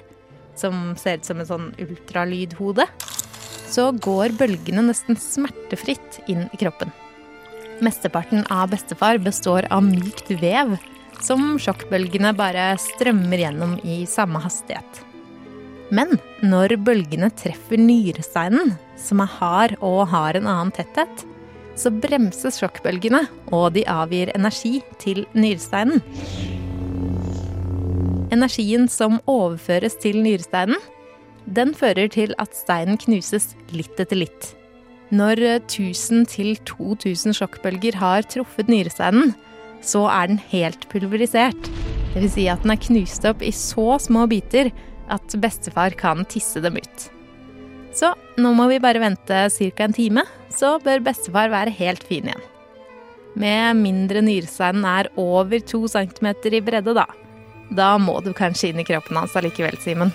som 0.59 0.97
ser 1.00 1.19
ut 1.19 1.27
som 1.27 1.39
en 1.39 1.47
sånn 1.47 1.69
ultralydhode, 1.79 2.88
så 3.71 3.91
går 3.95 4.35
bølgene 4.39 4.83
nesten 4.83 5.19
smertefritt 5.19 6.19
inn 6.31 6.50
i 6.51 6.59
kroppen. 6.59 6.91
Mesteparten 7.81 8.43
av 8.53 8.69
bestefar 8.69 9.17
består 9.17 9.65
av 9.73 9.81
mykt 9.81 10.29
vev, 10.38 10.75
som 11.25 11.55
sjokkbølgene 11.61 12.29
bare 12.38 12.75
strømmer 12.77 13.41
gjennom 13.41 13.79
i 13.81 14.03
samme 14.09 14.41
hastighet. 14.43 15.01
Men 15.91 16.13
når 16.45 16.77
bølgene 16.85 17.31
treffer 17.35 17.81
nyresteinen, 17.81 18.75
som 19.01 19.23
er 19.25 19.33
hard 19.39 19.75
og 19.81 20.05
har 20.13 20.38
en 20.38 20.47
annen 20.47 20.71
tetthet, 20.77 21.25
så 21.75 21.89
bremses 21.91 22.61
sjokkbølgene, 22.61 23.25
og 23.50 23.73
de 23.75 23.88
avgir 23.89 24.29
energi 24.35 24.77
til 25.01 25.25
nyresteinen. 25.33 26.05
Energien 28.31 28.88
som 28.88 29.19
overføres 29.25 29.97
til 30.00 30.21
nyresteinen, 30.21 30.77
den 31.50 31.73
fører 31.75 32.07
til 32.13 32.38
at 32.39 32.53
steinen 32.55 33.01
knuses 33.01 33.55
litt 33.73 33.97
etter 34.00 34.21
litt. 34.21 34.53
Når 35.12 35.41
1000 35.44 36.30
til 36.32 36.53
2000 36.68 37.36
sjokkbølger 37.36 37.98
har 38.00 38.24
truffet 38.32 38.70
nyresteinen, 38.72 39.34
så 39.84 40.06
er 40.08 40.30
den 40.32 40.39
helt 40.53 40.88
pulverisert. 40.91 41.72
Vil 42.13 42.30
si 42.32 42.46
at 42.51 42.63
den 42.63 42.72
er 42.72 42.80
knust 42.80 43.25
opp 43.27 43.44
i 43.44 43.51
så 43.56 43.98
små 44.00 44.24
biter 44.32 44.72
at 45.12 45.36
bestefar 45.44 45.98
kan 46.00 46.24
tisse 46.32 46.63
dem 46.63 46.80
ut. 46.80 47.10
Så 47.91 48.13
nå 48.39 48.53
må 48.56 48.70
vi 48.72 48.80
bare 48.80 49.01
vente 49.03 49.44
ca. 49.51 49.84
en 49.84 49.94
time, 49.94 50.24
så 50.48 50.77
bør 50.80 51.03
bestefar 51.03 51.51
være 51.51 51.75
helt 51.75 52.08
fin 52.08 52.32
igjen. 52.32 52.48
Med 53.36 53.80
mindre 53.80 54.24
nyresteinen 54.24 54.86
er 54.88 55.12
over 55.20 55.60
to 55.60 55.88
centimeter 55.91 56.56
i 56.56 56.63
bredde, 56.63 56.96
da. 56.96 57.08
Da 57.72 57.98
må 58.00 58.20
du 58.24 58.32
kanskje 58.36 58.72
inn 58.72 58.84
i 58.84 58.88
kroppen 58.88 59.20
hans 59.20 59.36
allikevel, 59.39 59.80
Simen. 59.80 60.12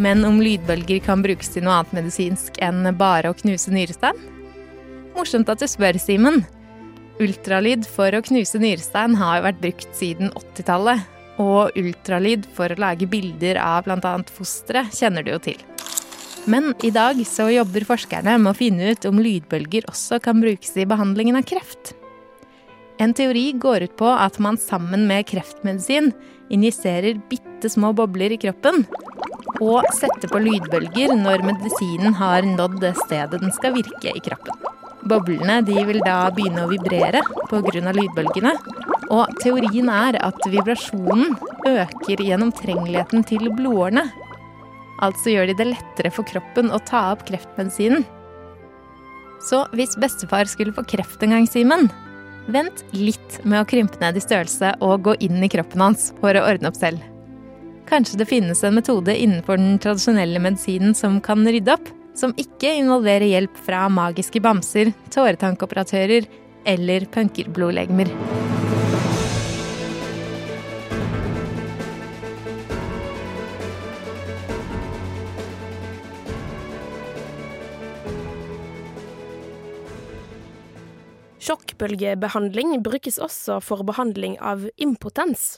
Men 0.00 0.24
om 0.24 0.38
lydbølger 0.40 1.02
kan 1.04 1.20
brukes 1.20 1.50
til 1.52 1.66
noe 1.66 1.76
annet 1.80 1.98
medisinsk 1.98 2.56
enn 2.64 2.88
bare 2.96 3.32
å 3.32 3.36
knuse 3.36 3.72
nyrestein? 3.74 4.16
Morsomt 5.12 5.50
at 5.52 5.60
du 5.60 5.68
spør, 5.68 5.98
Simen. 6.00 6.40
Ultralyd 7.20 7.84
for 7.84 8.14
å 8.16 8.22
knuse 8.24 8.56
nyrestein 8.62 9.18
har 9.20 9.38
jo 9.38 9.46
vært 9.50 9.60
brukt 9.60 9.90
siden 9.98 10.32
80-tallet. 10.32 11.02
Og 11.40 11.76
ultralyd 11.76 12.46
for 12.56 12.72
å 12.72 12.80
lage 12.80 13.08
bilder 13.08 13.60
av 13.60 13.84
bl.a. 13.84 14.14
fostre 14.32 14.86
kjenner 14.92 15.24
du 15.24 15.34
jo 15.34 15.40
til. 15.50 15.60
Men 16.48 16.72
i 16.84 16.92
dag 16.92 17.20
så 17.28 17.50
jobber 17.52 17.84
forskerne 17.88 18.38
med 18.40 18.54
å 18.54 18.56
finne 18.56 18.94
ut 18.94 19.04
om 19.08 19.20
lydbølger 19.20 19.88
også 19.90 20.20
kan 20.24 20.40
brukes 20.40 20.72
i 20.80 20.88
behandlingen 20.88 21.36
av 21.36 21.44
kreft. 21.48 21.92
En 23.00 23.12
teori 23.16 23.50
går 23.60 23.88
ut 23.88 23.96
på 24.00 24.08
at 24.08 24.40
man 24.40 24.56
sammen 24.60 25.06
med 25.08 25.28
kreftmedisin 25.28 26.12
injiserer 26.52 27.20
bitte 27.28 27.68
små 27.72 27.92
bobler 27.96 28.32
i 28.36 28.40
kroppen 28.40 28.84
og 29.60 29.88
sette 29.92 30.28
på 30.30 30.40
lydbølger 30.40 31.12
når 31.18 31.44
medisinen 31.44 32.16
har 32.16 32.46
nådd 32.46 32.80
det 32.82 32.94
stedet 33.04 33.40
den 33.42 33.52
skal 33.54 33.76
virke 33.76 34.14
i 34.14 34.22
kroppen. 34.24 34.56
Boblene 35.10 35.60
vil 35.64 36.00
da 36.04 36.28
begynne 36.34 36.66
å 36.66 36.70
vibrere 36.70 37.22
pga. 37.50 37.92
lydbølgene. 37.96 38.54
Og 39.10 39.26
teorien 39.42 39.88
er 39.90 40.18
at 40.22 40.38
vibrasjonen 40.46 41.34
øker 41.66 42.22
gjennomtrengeligheten 42.22 43.24
til 43.26 43.50
blodårene. 43.50 44.04
Altså 45.02 45.32
gjør 45.32 45.50
de 45.50 45.56
det 45.58 45.66
lettere 45.72 46.12
for 46.14 46.28
kroppen 46.28 46.70
å 46.70 46.78
ta 46.86 47.10
opp 47.12 47.24
kreftmedisinen. 47.26 48.04
Så 49.40 49.64
hvis 49.72 49.96
bestefar 49.96 50.46
skulle 50.46 50.76
få 50.76 50.84
kreft 50.84 51.22
en 51.24 51.32
gang, 51.32 51.48
Simen, 51.48 51.88
vent 52.52 52.84
litt 52.92 53.40
med 53.42 53.62
å 53.62 53.68
krympe 53.68 53.98
ned 54.02 54.20
i 54.20 54.22
størrelse 54.22 54.76
og 54.84 55.08
gå 55.08 55.16
inn 55.24 55.40
i 55.42 55.50
kroppen 55.50 55.88
hans 55.88 56.10
for 56.20 56.36
å 56.36 56.44
ordne 56.44 56.68
opp 56.70 56.78
selv. 56.78 57.09
Kanskje 57.90 58.20
det 58.20 58.28
finnes 58.30 58.60
en 58.62 58.76
metode 58.76 59.16
innenfor 59.18 59.58
den 59.58 59.78
tradisjonelle 59.82 60.38
medisinen 60.38 60.92
som 60.94 61.16
kan 61.20 61.42
rydde 61.42 61.72
opp, 61.74 61.88
som 62.14 62.30
ikke 62.38 62.70
involverer 62.78 63.26
hjelp 63.26 63.56
fra 63.66 63.88
magiske 63.90 64.38
bamser, 64.44 64.92
tåretankoperatører 65.10 66.28
eller 66.70 67.08
punkerblodlegemer. 67.10 68.12
Sjokkbølgebehandling 81.40 82.76
brukes 82.86 83.18
også 83.18 83.58
for 83.64 83.82
behandling 83.82 84.38
av 84.38 84.68
impotens. 84.78 85.56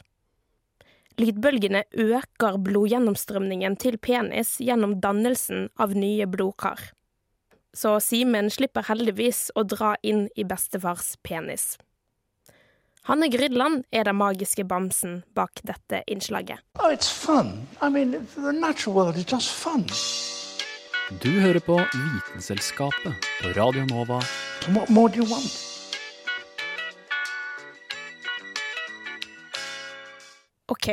Lydbølgene 1.20 1.84
øker 1.92 2.58
blodgjennomstrømningen 2.64 3.76
til 3.76 3.98
penis 3.98 4.56
gjennom 4.62 4.98
dannelsen 5.00 5.68
av 5.78 5.94
nye 5.96 6.26
blodkar. 6.26 6.92
så 7.74 7.96
Simen 8.04 8.50
slipper 8.52 8.84
heldigvis 8.84 9.50
å 9.56 9.64
dra 9.64 9.94
inn 10.04 10.26
i 10.36 10.44
bestefars 10.44 11.14
penis. 11.24 11.78
Hanne 13.08 13.26
Grydland 13.32 13.82
er 13.90 14.04
den 14.06 14.18
magiske 14.20 14.64
bamsen 14.68 15.22
bak 15.34 15.62
dette 15.66 16.04
innslaget. 16.06 16.60
Oh, 16.78 16.92
it's 16.92 17.08
fun. 17.08 17.66
I 17.80 17.88
mean, 17.88 18.12
the 18.36 18.52
natural 18.52 18.94
world 18.94 19.16
just 19.26 19.50
fun. 19.50 19.86
Du 21.20 21.28
hører 21.40 21.60
på 21.60 21.80
Vitenselskapet 21.80 23.28
på 23.42 23.52
Radio 23.56 23.84
Nova. 23.90 24.22
What 24.68 24.88
more 24.88 25.08
do 25.08 25.24
you 25.24 25.28
want? 25.28 25.71
Ok, 30.70 30.88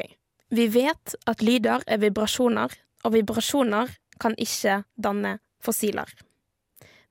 vi 0.49 0.67
vet 0.67 1.15
at 1.29 1.43
lyder 1.45 1.83
er 1.85 2.01
vibrasjoner, 2.01 2.73
og 3.05 3.13
vibrasjoner 3.13 3.91
kan 4.19 4.35
ikke 4.37 4.83
danne 4.97 5.37
fossiler. 5.63 6.09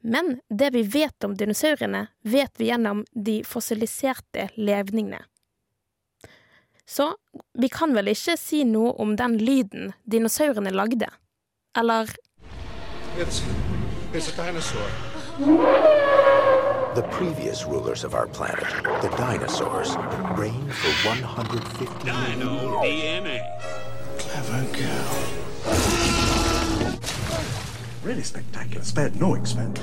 Men 0.01 0.41
det 0.51 0.71
vi 0.75 0.83
vet 0.83 1.25
om 1.25 1.35
dinosaurene, 1.37 2.07
vet 2.23 2.61
vi 2.61 2.71
gjennom 2.71 3.05
de 3.13 3.41
fossiliserte 3.45 4.49
levningene. 4.57 5.21
Så 6.89 7.11
vi 7.53 7.69
kan 7.69 7.93
vel 7.95 8.09
ikke 8.15 8.39
si 8.41 8.63
noe 8.65 8.95
om 9.03 9.17
den 9.17 9.37
lyden 9.43 9.93
dinosaurene 10.05 10.73
lagde? 10.73 11.11
Eller 11.77 12.09
It's, 13.19 13.43
it's 14.15 14.29
a 14.31 14.47
dinosaur. 14.47 15.95
The 16.99 17.07
previous 17.15 17.65
rulers 17.65 18.03
of 18.03 18.13
our 18.13 18.27
planet, 18.27 18.67
the 19.03 19.09
dinosaurs, 19.17 19.95
reigned 20.37 20.73
for 20.75 20.91
150 21.09 21.85
Dino 22.05 22.83
DNA. 22.83 23.39
Clever 24.19 24.67
girl. 24.77 25.15
Really 28.03 28.25
spectacular. 28.25 28.85
Spared 28.85 29.15
no 29.21 29.35
expense. 29.37 29.81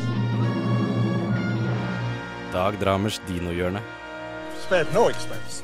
Dag 2.51 2.79
Dramers 2.83 3.21
dinohjørne. 3.27 3.81
Spared 4.65 4.93
no 4.93 5.07
expense. 5.07 5.63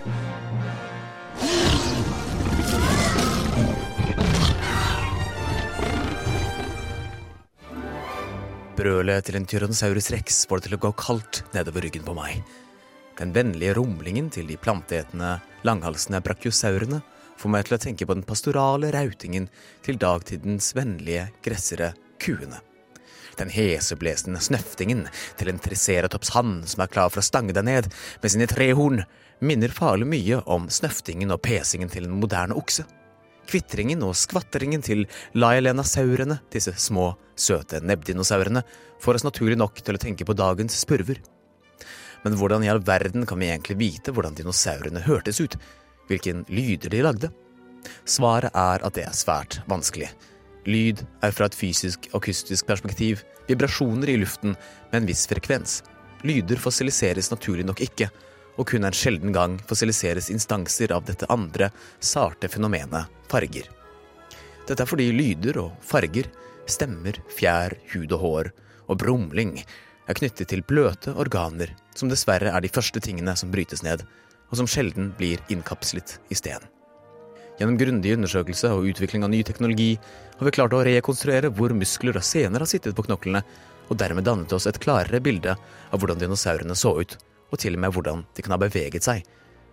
Brølet 8.81 9.27
til 9.27 9.35
en 9.37 9.43
Tyrannosaurus 9.45 10.07
rex 10.09 10.39
får 10.49 10.57
det 10.57 10.65
til 10.65 10.75
å 10.79 10.81
gå 10.81 10.89
kaldt 10.97 11.43
nedover 11.53 11.83
ryggen 11.85 12.01
på 12.01 12.15
meg. 12.17 12.39
Den 13.19 13.29
vennlige 13.35 13.75
rumlingen 13.77 14.31
til 14.33 14.47
de 14.49 14.55
planteetende, 14.57 15.35
langhalsende 15.67 16.17
brachiosaurene 16.25 16.97
får 17.37 17.51
meg 17.53 17.67
til 17.67 17.75
å 17.77 17.79
tenke 17.83 18.07
på 18.09 18.15
den 18.17 18.25
pastorale 18.25 18.89
rautingen 18.95 19.45
til 19.85 19.99
dagtidens 20.01 20.71
vennlige, 20.73 21.27
gressere 21.45 21.91
kuene. 22.23 22.57
Den 23.37 23.53
heseblesende 23.53 24.41
snøftingen 24.41 25.05
til 25.37 25.53
en 25.53 25.61
triceratops 25.61 26.33
hann 26.33 26.63
som 26.65 26.81
er 26.81 26.89
klar 26.89 27.13
for 27.13 27.21
å 27.21 27.27
stange 27.27 27.53
deg 27.53 27.67
ned 27.69 27.91
med 27.93 28.33
sine 28.33 28.49
tre 28.49 28.71
horn, 28.73 29.03
minner 29.45 29.77
farlig 29.77 30.09
mye 30.09 30.41
om 30.49 30.65
snøftingen 30.73 31.37
og 31.37 31.43
pesingen 31.45 31.93
til 31.93 32.09
en 32.09 32.17
moderne 32.17 32.57
okse. 32.57 32.87
Kvitringen 33.49 34.03
og 34.05 34.15
skvatteringen 34.15 34.83
til 34.85 35.05
laelenasaurene, 35.35 36.39
disse 36.53 36.73
små, 36.79 37.11
søte 37.35 37.81
nebbdinosaurene, 37.83 38.63
får 39.01 39.19
oss 39.19 39.27
naturlig 39.27 39.57
nok 39.59 39.81
til 39.81 39.97
å 39.97 40.01
tenke 40.01 40.27
på 40.27 40.37
dagens 40.37 40.77
spurver. 40.83 41.21
Men 42.23 42.37
hvordan 42.37 42.63
i 42.63 42.69
all 42.71 42.81
verden 42.85 43.25
kan 43.25 43.41
vi 43.41 43.49
egentlig 43.49 43.79
vite 43.79 44.13
hvordan 44.13 44.37
dinosaurene 44.37 45.03
hørtes 45.07 45.41
ut? 45.41 45.57
Hvilken 46.09 46.45
lyder 46.51 46.93
de 46.93 47.01
lagde? 47.05 47.31
Svaret 48.05 48.53
er 48.53 48.83
at 48.85 48.97
det 48.97 49.07
er 49.07 49.17
svært 49.17 49.61
vanskelig. 49.69 50.11
Lyd 50.69 51.01
er 51.25 51.33
fra 51.33 51.47
et 51.49 51.57
fysisk 51.57 52.05
akustisk 52.13 52.67
perspektiv 52.69 53.23
vibrasjoner 53.47 54.11
i 54.13 54.19
luften 54.21 54.53
med 54.91 54.99
en 54.99 55.07
viss 55.09 55.25
frekvens. 55.29 55.79
Lyder 56.27 56.61
fossiliseres 56.61 57.31
naturlig 57.33 57.65
nok 57.65 57.81
ikke, 57.81 58.11
og 58.61 58.69
kun 58.69 58.85
en 58.85 58.95
sjelden 58.95 59.33
gang 59.33 59.57
fossiliseres 59.67 60.29
instanser 60.33 60.93
av 60.93 61.07
dette 61.07 61.27
andre, 61.33 61.71
sarte 61.99 62.49
fenomenet 62.51 63.09
farger. 63.31 63.67
Dette 64.69 64.85
er 64.85 64.89
fordi 64.89 65.09
lyder 65.15 65.57
og 65.63 65.79
farger, 65.85 66.29
stemmer, 66.69 67.17
fjær, 67.33 67.73
hud 67.95 68.13
og 68.13 68.21
hår 68.21 68.51
og 68.91 68.99
brumling 68.99 69.55
er 69.61 70.17
knyttet 70.17 70.51
til 70.51 70.63
bløte 70.67 71.13
organer, 71.19 71.71
som 71.95 72.11
dessverre 72.11 72.51
er 72.51 72.63
de 72.63 72.71
første 72.71 73.01
tingene 73.03 73.35
som 73.39 73.51
brytes 73.53 73.83
ned, 73.85 74.03
og 74.51 74.59
som 74.59 74.67
sjelden 74.67 75.11
blir 75.17 75.41
innkapslet 75.53 76.17
i 76.29 76.37
sten. 76.37 76.63
Gjennom 77.59 77.77
grundig 77.79 78.15
undersøkelse 78.15 78.71
og 78.73 78.87
utvikling 78.89 79.23
av 79.23 79.31
ny 79.31 79.41
teknologi 79.47 79.91
har 80.39 80.47
vi 80.47 80.53
klart 80.55 80.73
å 80.73 80.81
rekonstruere 80.87 81.51
hvor 81.53 81.75
muskler 81.77 82.17
og 82.17 82.25
sener 82.25 82.63
har 82.63 82.69
sittet 82.69 82.97
på 82.97 83.05
knoklene, 83.05 83.43
og 83.91 83.99
dermed 83.99 84.25
dannet 84.25 84.53
oss 84.55 84.67
et 84.69 84.79
klarere 84.81 85.19
bilde 85.23 85.53
av 85.55 85.99
hvordan 85.99 86.19
dinosaurene 86.19 86.75
så 86.79 86.93
ut, 86.99 87.17
og 87.51 87.59
til 87.61 87.75
og 87.77 87.83
med 87.83 87.93
hvordan 87.93 88.25
de 88.35 88.45
kan 88.45 88.55
ha 88.55 88.59
beveget 88.61 89.05
seg. 89.05 89.25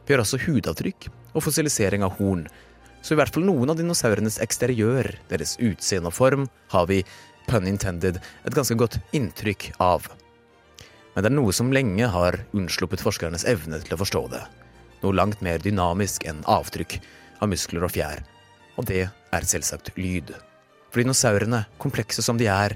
Vi 0.06 0.14
har 0.14 0.22
også 0.22 0.40
hudavtrykk 0.42 1.08
og 1.34 1.44
fossilisering 1.44 2.04
av 2.04 2.16
horn, 2.18 2.46
så 3.02 3.14
i 3.14 3.18
hvert 3.20 3.32
fall 3.32 3.46
noen 3.46 3.70
av 3.70 3.78
dinosaurenes 3.78 4.40
eksteriør, 4.42 5.10
deres 5.30 5.56
utseende 5.62 6.10
og 6.10 6.16
form, 6.16 6.48
har 6.72 6.88
vi, 6.90 7.02
pun 7.48 7.68
intended, 7.70 8.18
et 8.18 8.56
ganske 8.56 8.76
godt 8.78 8.98
inntrykk 9.16 9.70
av. 9.82 10.08
Men 11.14 11.24
det 11.24 11.30
er 11.30 11.36
noe 11.38 11.54
som 11.54 11.72
lenge 11.74 12.08
har 12.12 12.40
unnsluppet 12.56 13.02
forskernes 13.02 13.46
evne 13.48 13.80
til 13.84 13.96
å 13.96 14.00
forstå 14.02 14.24
det. 14.34 14.42
Noe 15.02 15.14
langt 15.14 15.40
mer 15.44 15.62
dynamisk 15.62 16.26
enn 16.28 16.42
avtrykk 16.50 16.98
av 17.42 17.50
muskler 17.52 17.86
og 17.86 17.94
fjær. 17.94 18.22
Og 18.78 18.86
det 18.90 19.06
er 19.06 19.46
selvsagt 19.46 19.92
lyd. 19.98 20.34
For 20.90 21.02
dinosaurene, 21.02 21.64
komplekse 21.82 22.22
som 22.24 22.38
de 22.40 22.48
er, 22.50 22.74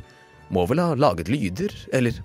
må 0.52 0.64
vel 0.70 0.82
ha 0.82 0.94
laget 0.98 1.30
lyder, 1.32 1.74
eller? 1.94 2.18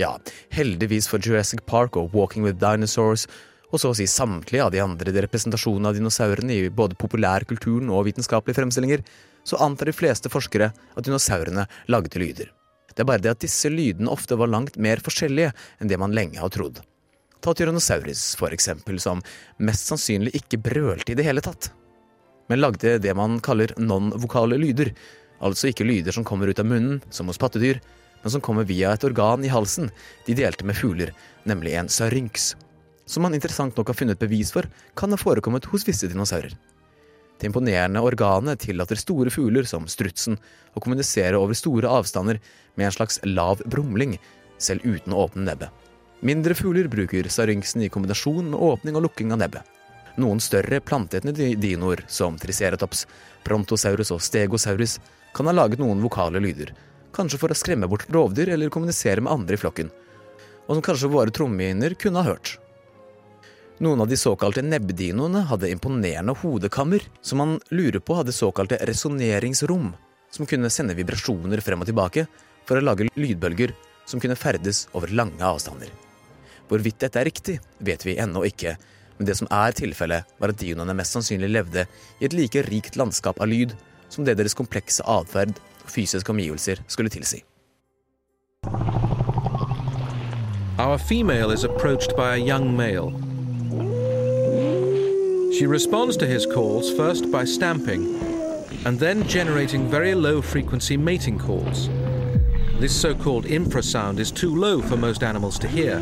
Ja, 0.00 0.14
heldigvis 0.48 1.10
for 1.10 1.20
Jurassic 1.20 1.60
Park 1.68 1.98
og 2.00 2.14
Walking 2.16 2.46
with 2.46 2.56
Dinosaurs, 2.56 3.26
og 3.68 3.82
så 3.82 3.90
å 3.90 3.96
si 3.98 4.06
samtlige 4.08 4.64
av 4.64 4.70
de 4.72 4.80
andre 4.80 5.12
representasjonene 5.26 5.90
av 5.90 5.98
dinosaurene 5.98 6.54
i 6.56 6.70
både 6.72 6.96
populærkulturen 6.98 7.90
og 7.92 8.06
vitenskapelige 8.08 8.56
fremstillinger, 8.56 9.02
så 9.44 9.60
antar 9.60 9.90
de 9.90 9.94
fleste 9.96 10.32
forskere 10.32 10.70
at 10.72 11.04
dinosaurene 11.04 11.66
lagde 11.92 12.22
lyder. 12.22 12.48
Det 12.94 13.04
er 13.04 13.10
bare 13.10 13.22
det 13.26 13.34
at 13.34 13.44
disse 13.44 13.68
lydene 13.68 14.10
ofte 14.10 14.40
var 14.40 14.48
langt 14.48 14.80
mer 14.80 15.04
forskjellige 15.04 15.52
enn 15.52 15.92
det 15.92 16.00
man 16.00 16.16
lenge 16.16 16.40
har 16.40 16.52
trodd. 16.54 16.80
Ta 17.44 17.52
Tyrannosaurus, 17.56 18.24
for 18.40 18.56
eksempel, 18.56 18.96
som 19.00 19.20
mest 19.60 19.92
sannsynlig 19.92 20.32
ikke 20.40 20.62
brølte 20.64 21.12
i 21.12 21.20
det 21.20 21.28
hele 21.28 21.44
tatt, 21.44 21.74
men 22.48 22.64
lagde 22.64 22.96
det 23.04 23.12
man 23.16 23.36
kaller 23.44 23.76
non-vokale 23.76 24.56
lyder, 24.60 24.94
altså 25.44 25.68
ikke 25.68 25.86
lyder 25.86 26.16
som 26.16 26.24
kommer 26.24 26.48
ut 26.48 26.60
av 26.60 26.72
munnen, 26.72 27.02
som 27.12 27.28
hos 27.28 27.40
pattedyr, 27.40 27.84
men 28.22 28.32
som 28.34 28.42
kommer 28.44 28.66
via 28.68 28.92
et 28.92 29.04
organ 29.04 29.44
i 29.44 29.52
halsen 29.52 29.90
de 30.26 30.36
delte 30.36 30.66
med 30.66 30.76
fugler, 30.76 31.14
nemlig 31.48 31.76
en 31.78 31.88
syrinx, 31.88 32.54
som 33.06 33.24
man 33.26 33.34
interessant 33.34 33.76
nok 33.76 33.90
har 33.90 33.98
funnet 33.98 34.20
bevis 34.20 34.52
for 34.54 34.68
kan 34.98 35.10
ha 35.10 35.18
forekommet 35.18 35.66
hos 35.72 35.86
visse 35.88 36.08
dinosaurer. 36.10 36.54
Det 37.40 37.48
imponerende 37.48 38.02
organet 38.04 38.60
tillater 38.60 38.98
store 39.00 39.32
fugler 39.32 39.64
som 39.64 39.86
strutsen 39.88 40.36
å 40.76 40.82
kommunisere 40.84 41.38
over 41.40 41.56
store 41.56 41.88
avstander 41.88 42.36
med 42.76 42.86
en 42.86 42.94
slags 42.94 43.16
lav 43.24 43.62
brumling, 43.64 44.18
selv 44.60 44.84
uten 44.84 45.14
å 45.16 45.24
åpne 45.24 45.46
nebbet. 45.46 45.70
Mindre 46.20 46.52
fugler 46.54 46.90
bruker 46.92 47.30
syrinxen 47.32 47.86
i 47.86 47.88
kombinasjon 47.88 48.50
med 48.52 48.60
åpning 48.60 48.98
og 48.98 49.06
lukking 49.06 49.32
av 49.32 49.40
nebbet. 49.40 49.64
Noen 50.20 50.42
større 50.42 50.82
planteetende 50.84 51.54
dinoer, 51.56 52.02
som 52.12 52.36
triceratops, 52.36 53.06
prontosaurus 53.46 54.12
og 54.12 54.20
stegosaurus, 54.20 54.98
kan 55.32 55.48
ha 55.48 55.54
laget 55.56 55.80
noen 55.80 56.02
vokale 56.04 56.42
lyder, 56.42 56.74
kanskje 57.14 57.40
for 57.40 57.52
å 57.52 57.58
skremme 57.58 57.88
bort 57.90 58.08
rovdyr 58.12 58.52
eller 58.54 58.72
kommunisere 58.72 59.22
med 59.24 59.32
andre 59.32 59.58
i 59.58 59.60
flokken, 59.60 59.90
og 60.66 60.76
som 60.76 60.84
kanskje 60.86 61.10
våre 61.12 61.34
trommehinner 61.34 61.96
kunne 61.98 62.22
ha 62.22 62.32
hørt. 62.32 62.56
Noen 63.80 64.02
av 64.04 64.10
de 64.10 64.16
såkalte 64.20 64.60
nebbdinoene 64.60 65.46
hadde 65.48 65.70
imponerende 65.72 66.34
hodekammer, 66.36 67.00
som 67.24 67.40
man 67.40 67.56
lurer 67.72 68.02
på 68.04 68.18
hadde 68.18 68.34
såkalte 68.36 68.76
resonneringsrom, 68.84 69.94
som 70.30 70.46
kunne 70.46 70.68
sende 70.70 70.94
vibrasjoner 70.98 71.62
frem 71.64 71.80
og 71.80 71.88
tilbake 71.88 72.26
for 72.68 72.76
å 72.76 72.84
lage 72.84 73.08
lydbølger 73.16 73.72
som 74.04 74.20
kunne 74.20 74.36
ferdes 74.36 74.84
over 74.92 75.08
lange 75.16 75.40
avstander. 75.40 75.88
Hvorvidt 76.68 77.00
dette 77.02 77.18
er 77.18 77.26
riktig, 77.26 77.56
vet 77.80 78.04
vi 78.04 78.18
ennå 78.20 78.44
ikke, 78.46 78.76
men 79.16 79.28
det 79.28 79.38
som 79.40 79.48
er 79.52 79.72
tilfellet, 79.76 80.28
var 80.38 80.52
at 80.52 80.60
dinoene 80.60 80.94
mest 80.96 81.16
sannsynlig 81.16 81.48
levde 81.50 81.86
i 82.20 82.28
et 82.28 82.36
like 82.36 82.62
rikt 82.68 83.00
landskap 83.00 83.40
av 83.40 83.48
lyd 83.48 83.74
som 84.12 84.28
det 84.28 84.36
deres 84.38 84.56
komplekse 84.58 85.04
atferd 85.08 85.56
fysiske 85.90 86.30
omgivelser 86.30 86.76
skulle 86.86 87.10
tilsi. 87.10 87.42
Our 90.78 90.98
female 90.98 91.50
is 91.50 91.64
approached 91.64 92.16
by 92.16 92.34
a 92.34 92.36
young 92.36 92.76
male. 92.76 93.12
She 95.58 95.66
responds 95.66 96.16
to 96.16 96.26
his 96.26 96.46
calls 96.46 96.90
first 96.96 97.30
by 97.30 97.44
stamping 97.44 98.30
and 98.86 98.98
then 98.98 99.28
generating 99.28 99.90
very 99.90 100.14
low 100.14 100.40
frequency 100.40 100.96
mating 100.96 101.38
calls. 101.38 101.88
This 102.78 102.98
so 102.98 103.14
called 103.14 103.44
infrasound 103.44 104.18
is 104.18 104.30
too 104.30 104.54
low 104.54 104.80
for 104.80 104.96
most 104.96 105.22
animals 105.22 105.58
to 105.58 105.68
hear. 105.68 106.00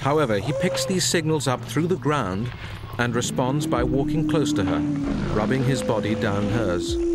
However, 0.00 0.38
he 0.38 0.52
picks 0.62 0.86
these 0.86 1.04
signals 1.04 1.46
up 1.46 1.62
through 1.62 1.88
the 1.88 1.96
ground 1.96 2.50
and 2.98 3.14
responds 3.14 3.66
by 3.66 3.82
walking 3.82 4.26
close 4.26 4.54
to 4.54 4.64
her, 4.64 4.78
rubbing 5.34 5.62
his 5.64 5.82
body 5.82 6.14
down 6.14 6.48
hers. 6.48 7.05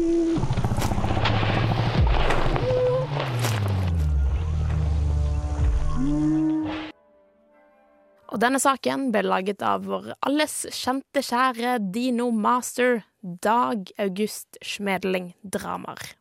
Denne 8.42 8.60
saken 8.62 9.10
ble 9.14 9.22
laget 9.28 9.62
av 9.66 9.86
vår 9.86 10.14
alles 10.26 10.64
kjente, 10.74 11.22
kjære 11.22 11.78
Dino 11.94 12.32
Master, 12.34 13.04
Dag 13.22 13.92
August 14.02 14.58
Schmedling 14.66 15.34
Dramar. 15.44 16.21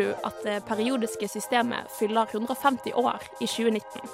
Du 0.00 0.08
at 0.26 0.42
det 0.46 0.62
periodiske 0.68 1.28
systemet 1.28 1.92
fyller 1.98 2.28
150 2.32 2.96
år 2.96 3.22
i 3.40 3.46
2019? 3.46 4.10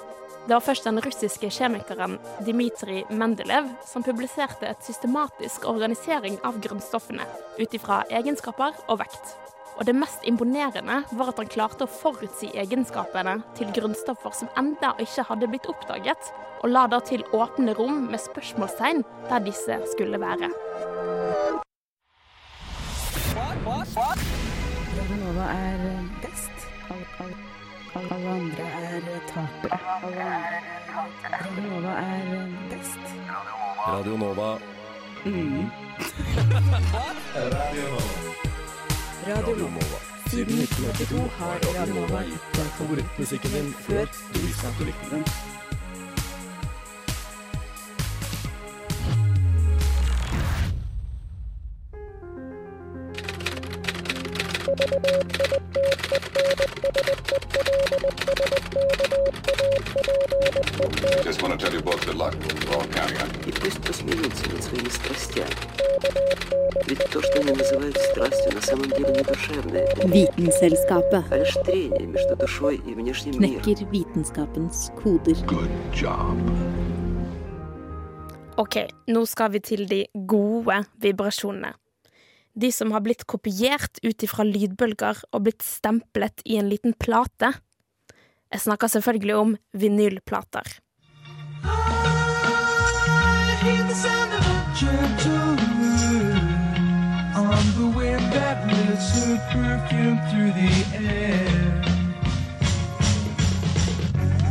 Det 0.47 0.55
var 0.55 0.63
først 0.63 0.85
den 0.87 1.01
russiske 1.03 1.49
kjemikeren 1.51 2.13
Dmitrij 2.47 3.01
Mendelev 3.11 3.67
som 3.87 4.03
publiserte 4.03 4.69
et 4.69 4.85
systematisk 4.85 5.67
organisering 5.67 6.37
av 6.47 6.61
grunnstoffene 6.63 7.25
ut 7.59 7.75
ifra 7.75 8.05
egenskaper 8.07 8.79
og 8.87 9.01
vekt. 9.01 9.35
Og 9.77 9.85
det 9.89 9.95
mest 9.99 10.23
imponerende 10.23 11.01
var 11.11 11.33
at 11.33 11.41
han 11.41 11.51
klarte 11.51 11.83
å 11.83 11.91
forutsi 11.91 12.53
egenskapene 12.55 13.41
til 13.59 13.75
grunnstoffer 13.75 14.39
som 14.39 14.53
enda 14.57 14.95
ikke 15.03 15.27
hadde 15.27 15.51
blitt 15.51 15.67
oppdaget, 15.69 16.31
og 16.63 16.71
la 16.71 16.87
da 16.89 17.03
til 17.03 17.27
åpne 17.35 17.75
rom 17.77 18.05
med 18.07 18.23
spørsmålstegn 18.23 19.03
der 19.27 19.43
disse 19.45 19.81
skulle 19.93 20.23
være. 20.23 20.49
Radio 25.37 25.45
Nova 25.45 25.53
er 25.53 25.81
eh, 25.85 26.03
best. 26.21 26.55
Alle, 26.89 27.05
alle, 27.19 27.35
alle, 27.93 28.09
alle 28.15 28.29
andre 28.29 28.63
er 28.63 28.95
eh, 28.97 29.21
tapere. 29.29 29.77
Alle 30.03 30.21
andre- 30.21 30.61
Radio 31.31 31.69
Nova 31.69 31.91
er 32.01 32.27
eh, 32.33 32.47
best. 32.69 33.03
Radio 33.87 34.17
Nova. 34.17 34.57
Mm. 35.25 35.69
Radio 39.27 39.55
Nova. 39.67 39.97
Siden 40.29 40.57
1982 40.57 41.29
har 41.37 41.59
Radio 41.77 41.93
Nova 41.93 42.19
gitt 42.23 42.47
deg 42.57 42.67
Favorittmusikken 42.79 43.51
din 43.51 43.69
før 43.85 44.05
du 44.33 44.39
visste 44.41 44.67
at 44.67 44.75
du 44.79 44.83
likte 44.89 45.07
den. 45.13 45.23
Vitenskapet. 70.87 71.25
Knekker 73.35 73.81
vitenskapens 73.91 74.85
koder. 74.95 75.35
OK, 78.55 78.77
nå 79.11 79.23
skal 79.27 79.51
vi 79.51 79.59
til 79.67 79.83
de 79.89 80.05
gode 80.31 80.77
vibrasjonene. 81.03 81.73
De 82.55 82.71
som 82.71 82.95
har 82.95 83.03
blitt 83.03 83.27
kopiert 83.27 83.99
ut 83.99 84.23
ifra 84.23 84.47
lydbølger 84.47 85.19
og 85.27 85.43
blitt 85.49 85.65
stemplet 85.65 86.39
i 86.47 86.55
en 86.61 86.71
liten 86.71 86.95
plate. 86.95 87.51
Jeg 88.47 88.63
snakker 88.63 88.87
selvfølgelig 88.87 89.35
om 89.35 89.55
vinylplater. 89.75 90.79
Perfume 99.97 100.19
through 100.29 100.51
the 100.51 100.73
air. 101.09 101.81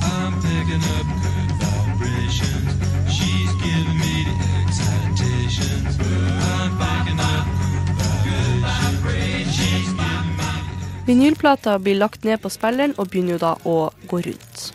I'm 0.03 0.35
picking 0.43 0.85
up 0.97 1.07
good 1.23 1.51
vibrations. 1.63 2.71
She's 3.15 3.53
giving 3.63 3.99
me 3.99 4.15
the 4.29 4.37
excitations. 4.63 5.99
I'm 6.55 6.73
picking 6.83 7.21
up 7.21 7.47
good 8.25 8.57
vibrations. 8.63 9.55
She's 9.57 9.93
giving 9.93 10.37
me 10.37 11.05
Vinylplata 11.07 11.79
blir 11.79 11.95
lagt 11.95 12.25
ned 12.25 12.43
på 12.43 12.51
spilleren 12.51 12.95
og 12.99 13.09
begynner 13.11 13.37
jo 13.37 13.39
da 13.39 13.53
å 13.63 13.77
gå 14.11 14.21
rundt. 14.27 14.73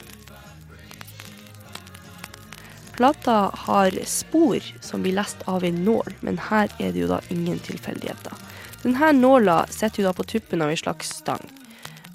Plata 2.95 3.51
har 3.65 3.97
spor 4.05 4.63
som 4.79 5.01
blir 5.01 5.15
lest 5.17 5.43
av 5.49 5.63
en 5.63 5.83
nål, 5.83 6.15
men 6.21 6.37
her 6.37 6.69
er 6.79 6.93
det 6.93 7.03
jo 7.03 7.09
da 7.11 7.19
ingen 7.33 7.59
tilfeldigheter. 7.59 8.50
Denne 8.81 9.11
nåla 9.13 9.65
sitter 9.69 10.01
jo 10.01 10.09
da 10.09 10.13
på 10.17 10.25
tuppen 10.25 10.61
av 10.61 10.71
en 10.71 10.77
slags 10.77 11.09
stang. 11.21 11.43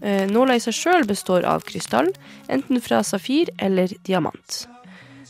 Eh, 0.03 0.27
Nåla 0.31 0.57
i 0.57 0.63
seg 0.63 0.75
sjøl 0.77 1.07
består 1.09 1.47
av 1.49 1.65
krystall, 1.67 2.11
enten 2.53 2.81
fra 2.85 3.03
safir 3.07 3.53
eller 3.59 3.93
diamant. 4.05 4.67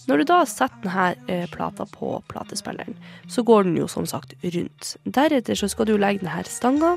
Når 0.06 0.22
du 0.22 0.24
da 0.30 0.38
setter 0.46 0.84
denne 0.84 1.06
eh, 1.26 1.48
plata 1.50 1.86
på 1.90 2.12
platespilleren, 2.30 2.94
så 3.28 3.42
går 3.42 3.66
den 3.66 3.76
jo 3.80 3.88
som 3.90 4.06
sagt 4.06 4.36
rundt. 4.42 4.94
Deretter 5.02 5.58
så 5.58 5.68
skal 5.70 5.90
du 5.90 5.96
legge 5.98 6.22
denne 6.22 6.46
stanga, 6.46 6.94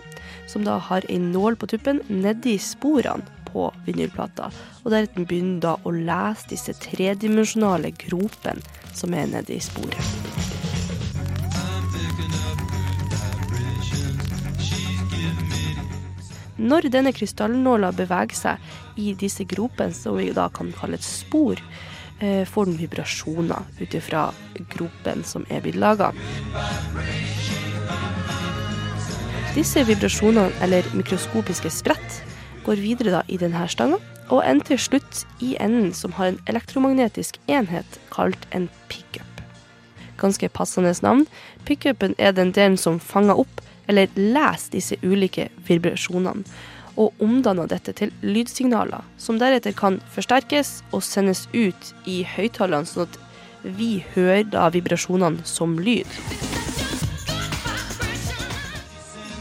som 0.48 0.66
da 0.66 0.78
har 0.90 1.06
en 1.10 1.32
nål 1.34 1.58
på 1.58 1.72
tuppen, 1.74 2.04
nedi 2.10 2.58
sporene 2.62 3.26
på 3.50 3.72
vinylplata. 3.88 4.52
Og 4.84 4.94
deretter 4.94 5.26
begynner 5.26 5.66
da 5.66 5.76
å 5.82 5.96
lese 5.96 6.54
disse 6.54 6.78
tredimensjonale 6.86 7.96
gropene 8.06 8.62
som 8.94 9.18
er 9.18 9.30
nedi 9.34 9.58
sporet. 9.64 10.59
Når 16.60 16.90
denne 16.92 17.14
krystallnåla 17.16 17.94
beveger 17.96 18.36
seg 18.36 19.00
i 19.00 19.14
disse 19.16 19.46
gropene, 19.48 19.96
som 19.96 20.18
vi 20.20 20.28
da 20.36 20.50
kan 20.52 20.74
kalle 20.76 21.00
et 21.00 21.06
spor, 21.06 21.60
eh, 22.20 22.44
får 22.46 22.66
den 22.66 22.78
vibrasjoner 22.82 23.64
ut 23.80 23.96
ifra 23.96 24.34
gropen 24.70 25.24
som 25.24 25.46
er 25.50 25.62
blitt 25.62 25.80
laga. 25.80 26.12
Disse 29.56 29.84
vibrasjonene, 29.88 30.52
eller 30.62 30.84
mikroskopiske 30.94 31.72
sprett, 31.72 32.22
går 32.66 32.76
videre 32.76 33.12
da 33.12 33.24
i 33.28 33.38
denne 33.38 33.68
stanga, 33.68 33.98
og 34.30 34.44
ender 34.46 34.66
til 34.66 34.78
slutt 34.78 35.24
i 35.42 35.56
enden 35.60 35.94
som 35.94 36.12
har 36.20 36.28
en 36.28 36.42
elektromagnetisk 36.46 37.40
enhet 37.48 38.00
kalt 38.12 38.46
en 38.52 38.70
pickup. 38.90 39.26
Ganske 40.18 40.50
passende 40.50 40.94
navn. 41.02 41.26
Pickupen 41.66 42.14
er 42.20 42.32
den 42.32 42.52
delen 42.52 42.78
som 42.78 43.00
fanger 43.00 43.40
opp 43.40 43.62
eller 43.90 44.12
leser 44.16 44.76
disse 44.78 44.98
ulike 45.02 45.50
vibrasjonene, 45.68 46.46
og 47.00 47.16
omdanner 47.24 47.70
dette 47.72 47.94
til 47.96 48.12
lydsignaler, 48.26 49.06
som 49.18 49.40
deretter 49.40 49.74
kan 49.78 50.02
forsterkes 50.14 50.80
og 50.92 51.04
sendes 51.06 51.46
ut 51.56 51.94
i 52.10 52.22
høyttalerne, 52.28 52.88
sånn 52.88 53.08
at 53.08 53.20
vi 53.80 54.00
hører 54.14 54.46
da 54.52 54.68
vibrasjonene 54.74 55.46
som 55.48 55.78
lyd. 55.80 56.08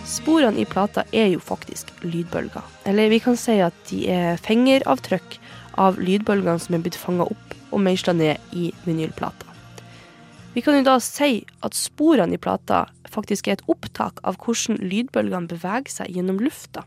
Sporene 0.09 0.63
i 0.63 0.69
plata 0.69 1.05
er 1.15 1.33
jo 1.33 1.43
faktisk 1.43 1.91
lydbølger. 2.05 2.65
Eller 2.89 3.11
vi 3.13 3.21
kan 3.23 3.37
si 3.39 3.59
at 3.65 3.77
de 3.91 4.05
er 4.13 4.41
fingeravtrykk 4.45 5.39
av 5.79 6.01
lydbølgene 6.03 6.59
som 6.63 6.77
er 6.77 6.85
blitt 6.85 6.99
fanga 6.99 7.29
opp 7.29 7.59
og 7.71 7.83
meisla 7.85 8.15
ned 8.17 8.57
i 8.57 8.71
vinylplata. 8.87 9.48
Vi 10.55 10.63
kan 10.65 10.79
jo 10.79 10.85
da 10.87 10.97
si 11.03 11.45
at 11.63 11.77
sporene 11.77 12.35
i 12.35 12.41
plata 12.41 12.87
faktisk 13.09 13.49
er 13.49 13.59
et 13.59 13.67
opptak 13.71 14.23
av 14.27 14.39
hvordan 14.43 14.81
lydbølgene 14.81 15.51
beveger 15.51 15.93
seg 15.93 16.17
gjennom 16.17 16.41
lufta. 16.43 16.85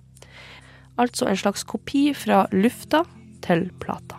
Altså 0.99 1.29
en 1.29 1.39
slags 1.39 1.63
kopi 1.63 2.09
fra 2.17 2.45
lufta 2.51 3.05
til 3.45 3.69
plata. 3.81 4.17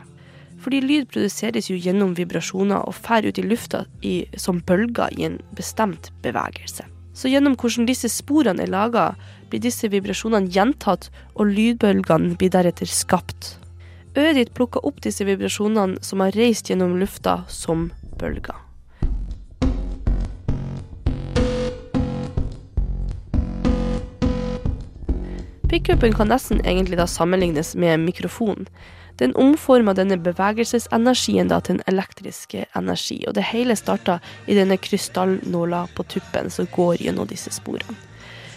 Fordi 0.62 0.78
lyd 0.84 1.08
produseres 1.10 1.68
jo 1.70 1.76
gjennom 1.76 2.14
vibrasjoner 2.14 2.86
og 2.86 2.94
fer 2.94 3.26
ut 3.26 3.38
i 3.38 3.44
lufta 3.46 3.84
i, 4.06 4.14
som 4.38 4.62
bølger 4.62 5.14
i 5.18 5.26
en 5.26 5.40
bestemt 5.58 6.12
bevegelse. 6.22 6.86
Så 7.12 7.28
gjennom 7.28 7.58
hvordan 7.58 7.88
disse 7.90 8.08
sporene 8.08 8.62
er 8.64 8.72
laga, 8.72 9.10
blir 9.50 9.60
disse 9.60 9.90
vibrasjonene 9.92 10.48
gjentatt, 10.54 11.10
og 11.34 11.50
lydbølgene 11.50 12.38
blir 12.40 12.54
deretter 12.54 12.88
skapt. 12.88 13.56
Øret 14.16 14.38
ditt 14.38 14.54
plukker 14.56 14.84
opp 14.86 15.02
disse 15.04 15.26
vibrasjonene 15.28 16.00
som 16.04 16.22
har 16.24 16.36
reist 16.38 16.70
gjennom 16.70 16.96
lufta 17.00 17.42
som 17.52 17.90
bølger. 18.20 18.71
Pickupen 25.72 26.12
kan 26.12 26.28
nesten 26.28 26.58
egentlig 26.68 26.98
da 27.00 27.06
sammenlignes 27.08 27.70
med 27.74 27.94
en 27.94 28.02
mikrofon. 28.04 28.66
Den 29.16 29.32
omformer 29.40 29.96
denne 29.96 30.18
bevegelsesenergien 30.20 31.48
da 31.48 31.62
til 31.64 31.78
en 31.78 31.84
elektrisk 31.88 32.58
energi, 32.76 33.22
og 33.24 33.38
det 33.38 33.46
hele 33.48 33.72
starter 33.80 34.20
i 34.44 34.56
denne 34.58 34.76
krystallnåla 34.76 35.86
på 35.96 36.04
tuppen 36.12 36.52
som 36.52 36.68
går 36.74 37.00
gjennom 37.00 37.30
disse 37.30 37.54
sporene. 37.56 37.96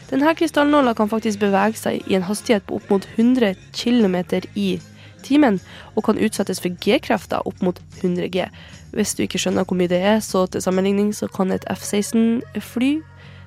Denne 0.10 0.34
krystallnåla 0.36 0.92
kan 0.98 1.08
faktisk 1.08 1.40
bevege 1.40 1.80
seg 1.80 2.04
i 2.04 2.18
en 2.20 2.26
hastighet 2.28 2.68
på 2.68 2.82
opp 2.82 2.92
mot 2.92 3.08
100 3.16 3.54
km 3.72 4.18
i 4.60 4.82
timen, 5.24 5.62
og 5.96 6.10
kan 6.10 6.20
utsettes 6.20 6.60
for 6.60 6.76
G-krefter 6.84 7.48
opp 7.48 7.64
mot 7.64 7.80
100 8.02 8.28
G. 8.36 8.50
Hvis 8.92 9.16
du 9.16 9.24
ikke 9.24 9.40
skjønner 9.40 9.64
hvor 9.64 9.80
mye 9.80 9.94
det 9.94 10.02
er, 10.04 10.20
så 10.20 10.44
til 10.52 10.68
sammenligning 10.68 11.16
så 11.16 11.32
kan 11.32 11.56
et 11.56 11.64
F-16-fly 11.72 12.92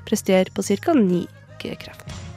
prestere 0.08 0.56
på 0.56 0.64
ca. 0.64 0.96
9 0.96 1.20
G-krefter. 1.60 2.27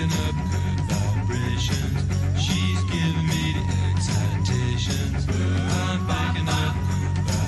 Picking 0.00 0.16
up 0.16 0.36
good 0.50 0.80
vibrations. 0.88 2.00
She's 2.40 2.80
giving 2.88 3.26
me 3.28 3.52
the 3.52 3.64
excitations. 3.90 5.28
I'm 5.28 6.00
picking 6.08 6.48
up 6.48 6.74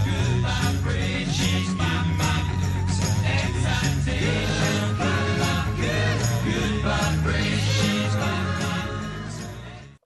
good 0.04 0.42
vibrations. 0.44 1.32
She's 1.32 1.72
giving 1.72 2.18
me 2.20 2.36
the 2.52 2.68
excitations. 2.82 3.72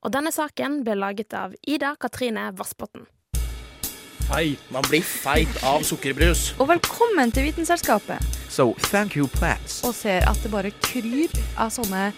Og 0.06 0.12
denne 0.14 0.30
saken 0.30 0.84
ble 0.86 0.94
laget 0.94 1.34
av 1.34 1.58
Ida 1.66 1.96
Katrine 1.98 2.52
Vassbotn. 2.54 3.08
Feit. 4.26 4.58
Man 4.74 4.82
blir 4.88 5.02
feit 5.02 5.62
av 5.62 5.82
sukkerbrus. 5.86 6.54
Og 6.58 6.66
velkommen 6.68 7.30
til 7.30 7.44
Vitenselskapet. 7.46 8.18
So, 8.50 8.74
thank 8.90 9.14
you, 9.16 9.28
plants. 9.30 9.84
Og 9.86 9.94
ser 9.94 10.26
at 10.26 10.40
det 10.42 10.50
bare 10.50 10.72
kryr 10.82 11.30
av 11.54 11.70
sånne 11.70 12.08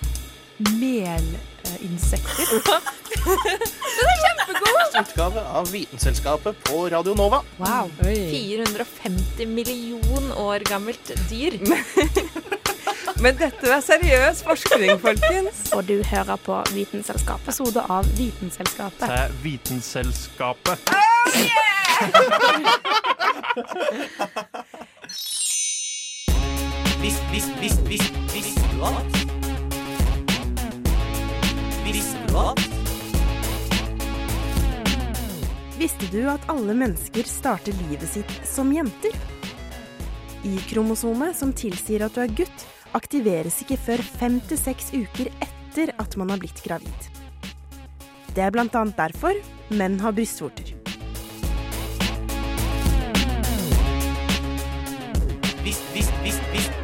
melinsekter. 0.79 2.49
Den 3.99 4.09
er 4.09 4.19
kjempegod! 4.25 4.97
Utgave 5.03 5.45
av 5.61 5.69
Vitenselskapet 5.73 6.65
på 6.65 6.87
Radio 6.95 7.13
Nova. 7.19 7.43
Wow. 7.61 7.93
450 8.01 9.45
million 9.53 10.33
år 10.33 10.65
gammelt 10.69 11.13
dyr. 11.29 11.59
Men 13.23 13.37
dette 13.37 13.69
er 13.69 13.83
seriøs 13.85 14.41
forskning, 14.47 14.97
folkens. 15.03 15.67
Og 15.77 15.85
du 15.89 15.99
hører 16.07 16.37
på 16.41 16.63
Vitenselskapet. 16.73 17.53
Episode 17.53 17.85
av 17.91 18.09
Vitenselskapet. 18.17 19.11
Til 19.11 19.41
Vitenselskapet. 19.45 20.95
Vis, 27.03 27.19
vis, 27.33 27.47
vis, 27.61 27.79
vis, 27.89 28.13
visste 28.35 28.63
du 28.71 28.85
at? 28.87 29.19
Visste 35.79 36.07
du 36.13 36.29
at? 36.31 36.47
Alle 36.47 36.75
mennesker 36.75 37.27
starter 37.27 37.75
livet 37.89 38.07
sitt 38.13 38.31
som 38.47 38.71
jenter? 38.75 39.11
Y-kromosomet 40.47 41.35
som 41.35 41.51
tilsier 41.51 42.07
at 42.07 42.15
du 42.15 42.23
er 42.23 42.31
gutt, 42.45 42.67
aktiveres 42.95 43.59
ikke 43.67 43.81
før 43.89 44.07
fem 44.23 44.39
til 44.47 44.59
seks 44.61 44.95
uker 44.95 45.35
etter 45.43 45.91
at 45.99 46.15
man 46.21 46.31
har 46.31 46.39
blitt 46.39 46.63
gravid. 46.63 47.11
Det 48.35 48.47
er 48.47 48.55
annet 48.55 48.95
derfor 48.95 49.35
menn 49.75 49.99
har 49.99 50.15
brystvorter. 50.15 50.78
this, 56.29 56.39
this. 56.53 56.78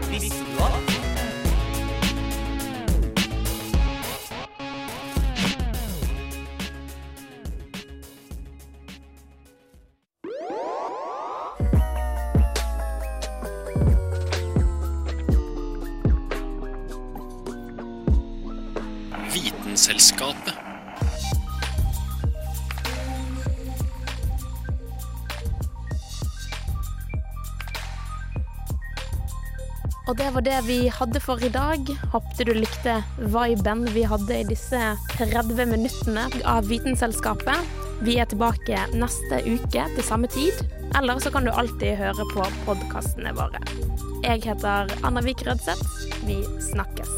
Var 30.35 30.41
det 30.41 30.61
vi 30.67 30.89
hadde 30.89 31.21
for 31.21 31.45
i 31.45 31.49
dag. 31.49 31.91
Håpte 32.13 32.45
du 32.45 32.55
likte 32.55 32.97
viben 33.19 33.85
vi 33.95 34.03
hadde 34.03 34.39
i 34.41 34.47
disse 34.49 34.81
30 35.13 35.67
minuttene 35.71 36.25
av 36.51 36.67
Vitenselskapet. 36.67 37.69
Vi 38.03 38.17
er 38.19 38.27
tilbake 38.27 38.81
neste 38.99 39.39
uke 39.47 39.85
til 39.95 40.03
samme 40.03 40.27
tid. 40.27 40.65
Eller 40.99 41.23
så 41.23 41.31
kan 41.31 41.47
du 41.47 41.53
alltid 41.55 41.95
høre 42.01 42.27
på 42.33 42.47
podkastene 42.67 43.31
våre. 43.39 43.63
Jeg 44.25 44.43
heter 44.49 44.91
Anna 45.07 45.23
Vik 45.23 45.47
Rødseth. 45.47 45.87
Vi 46.27 46.41
snakkes. 46.73 47.15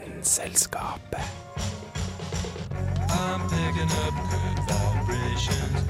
Vitenselskapet. 0.00 1.36
I'm 3.10 3.40
picking 3.50 3.92
up 4.06 4.29
good 5.48 5.89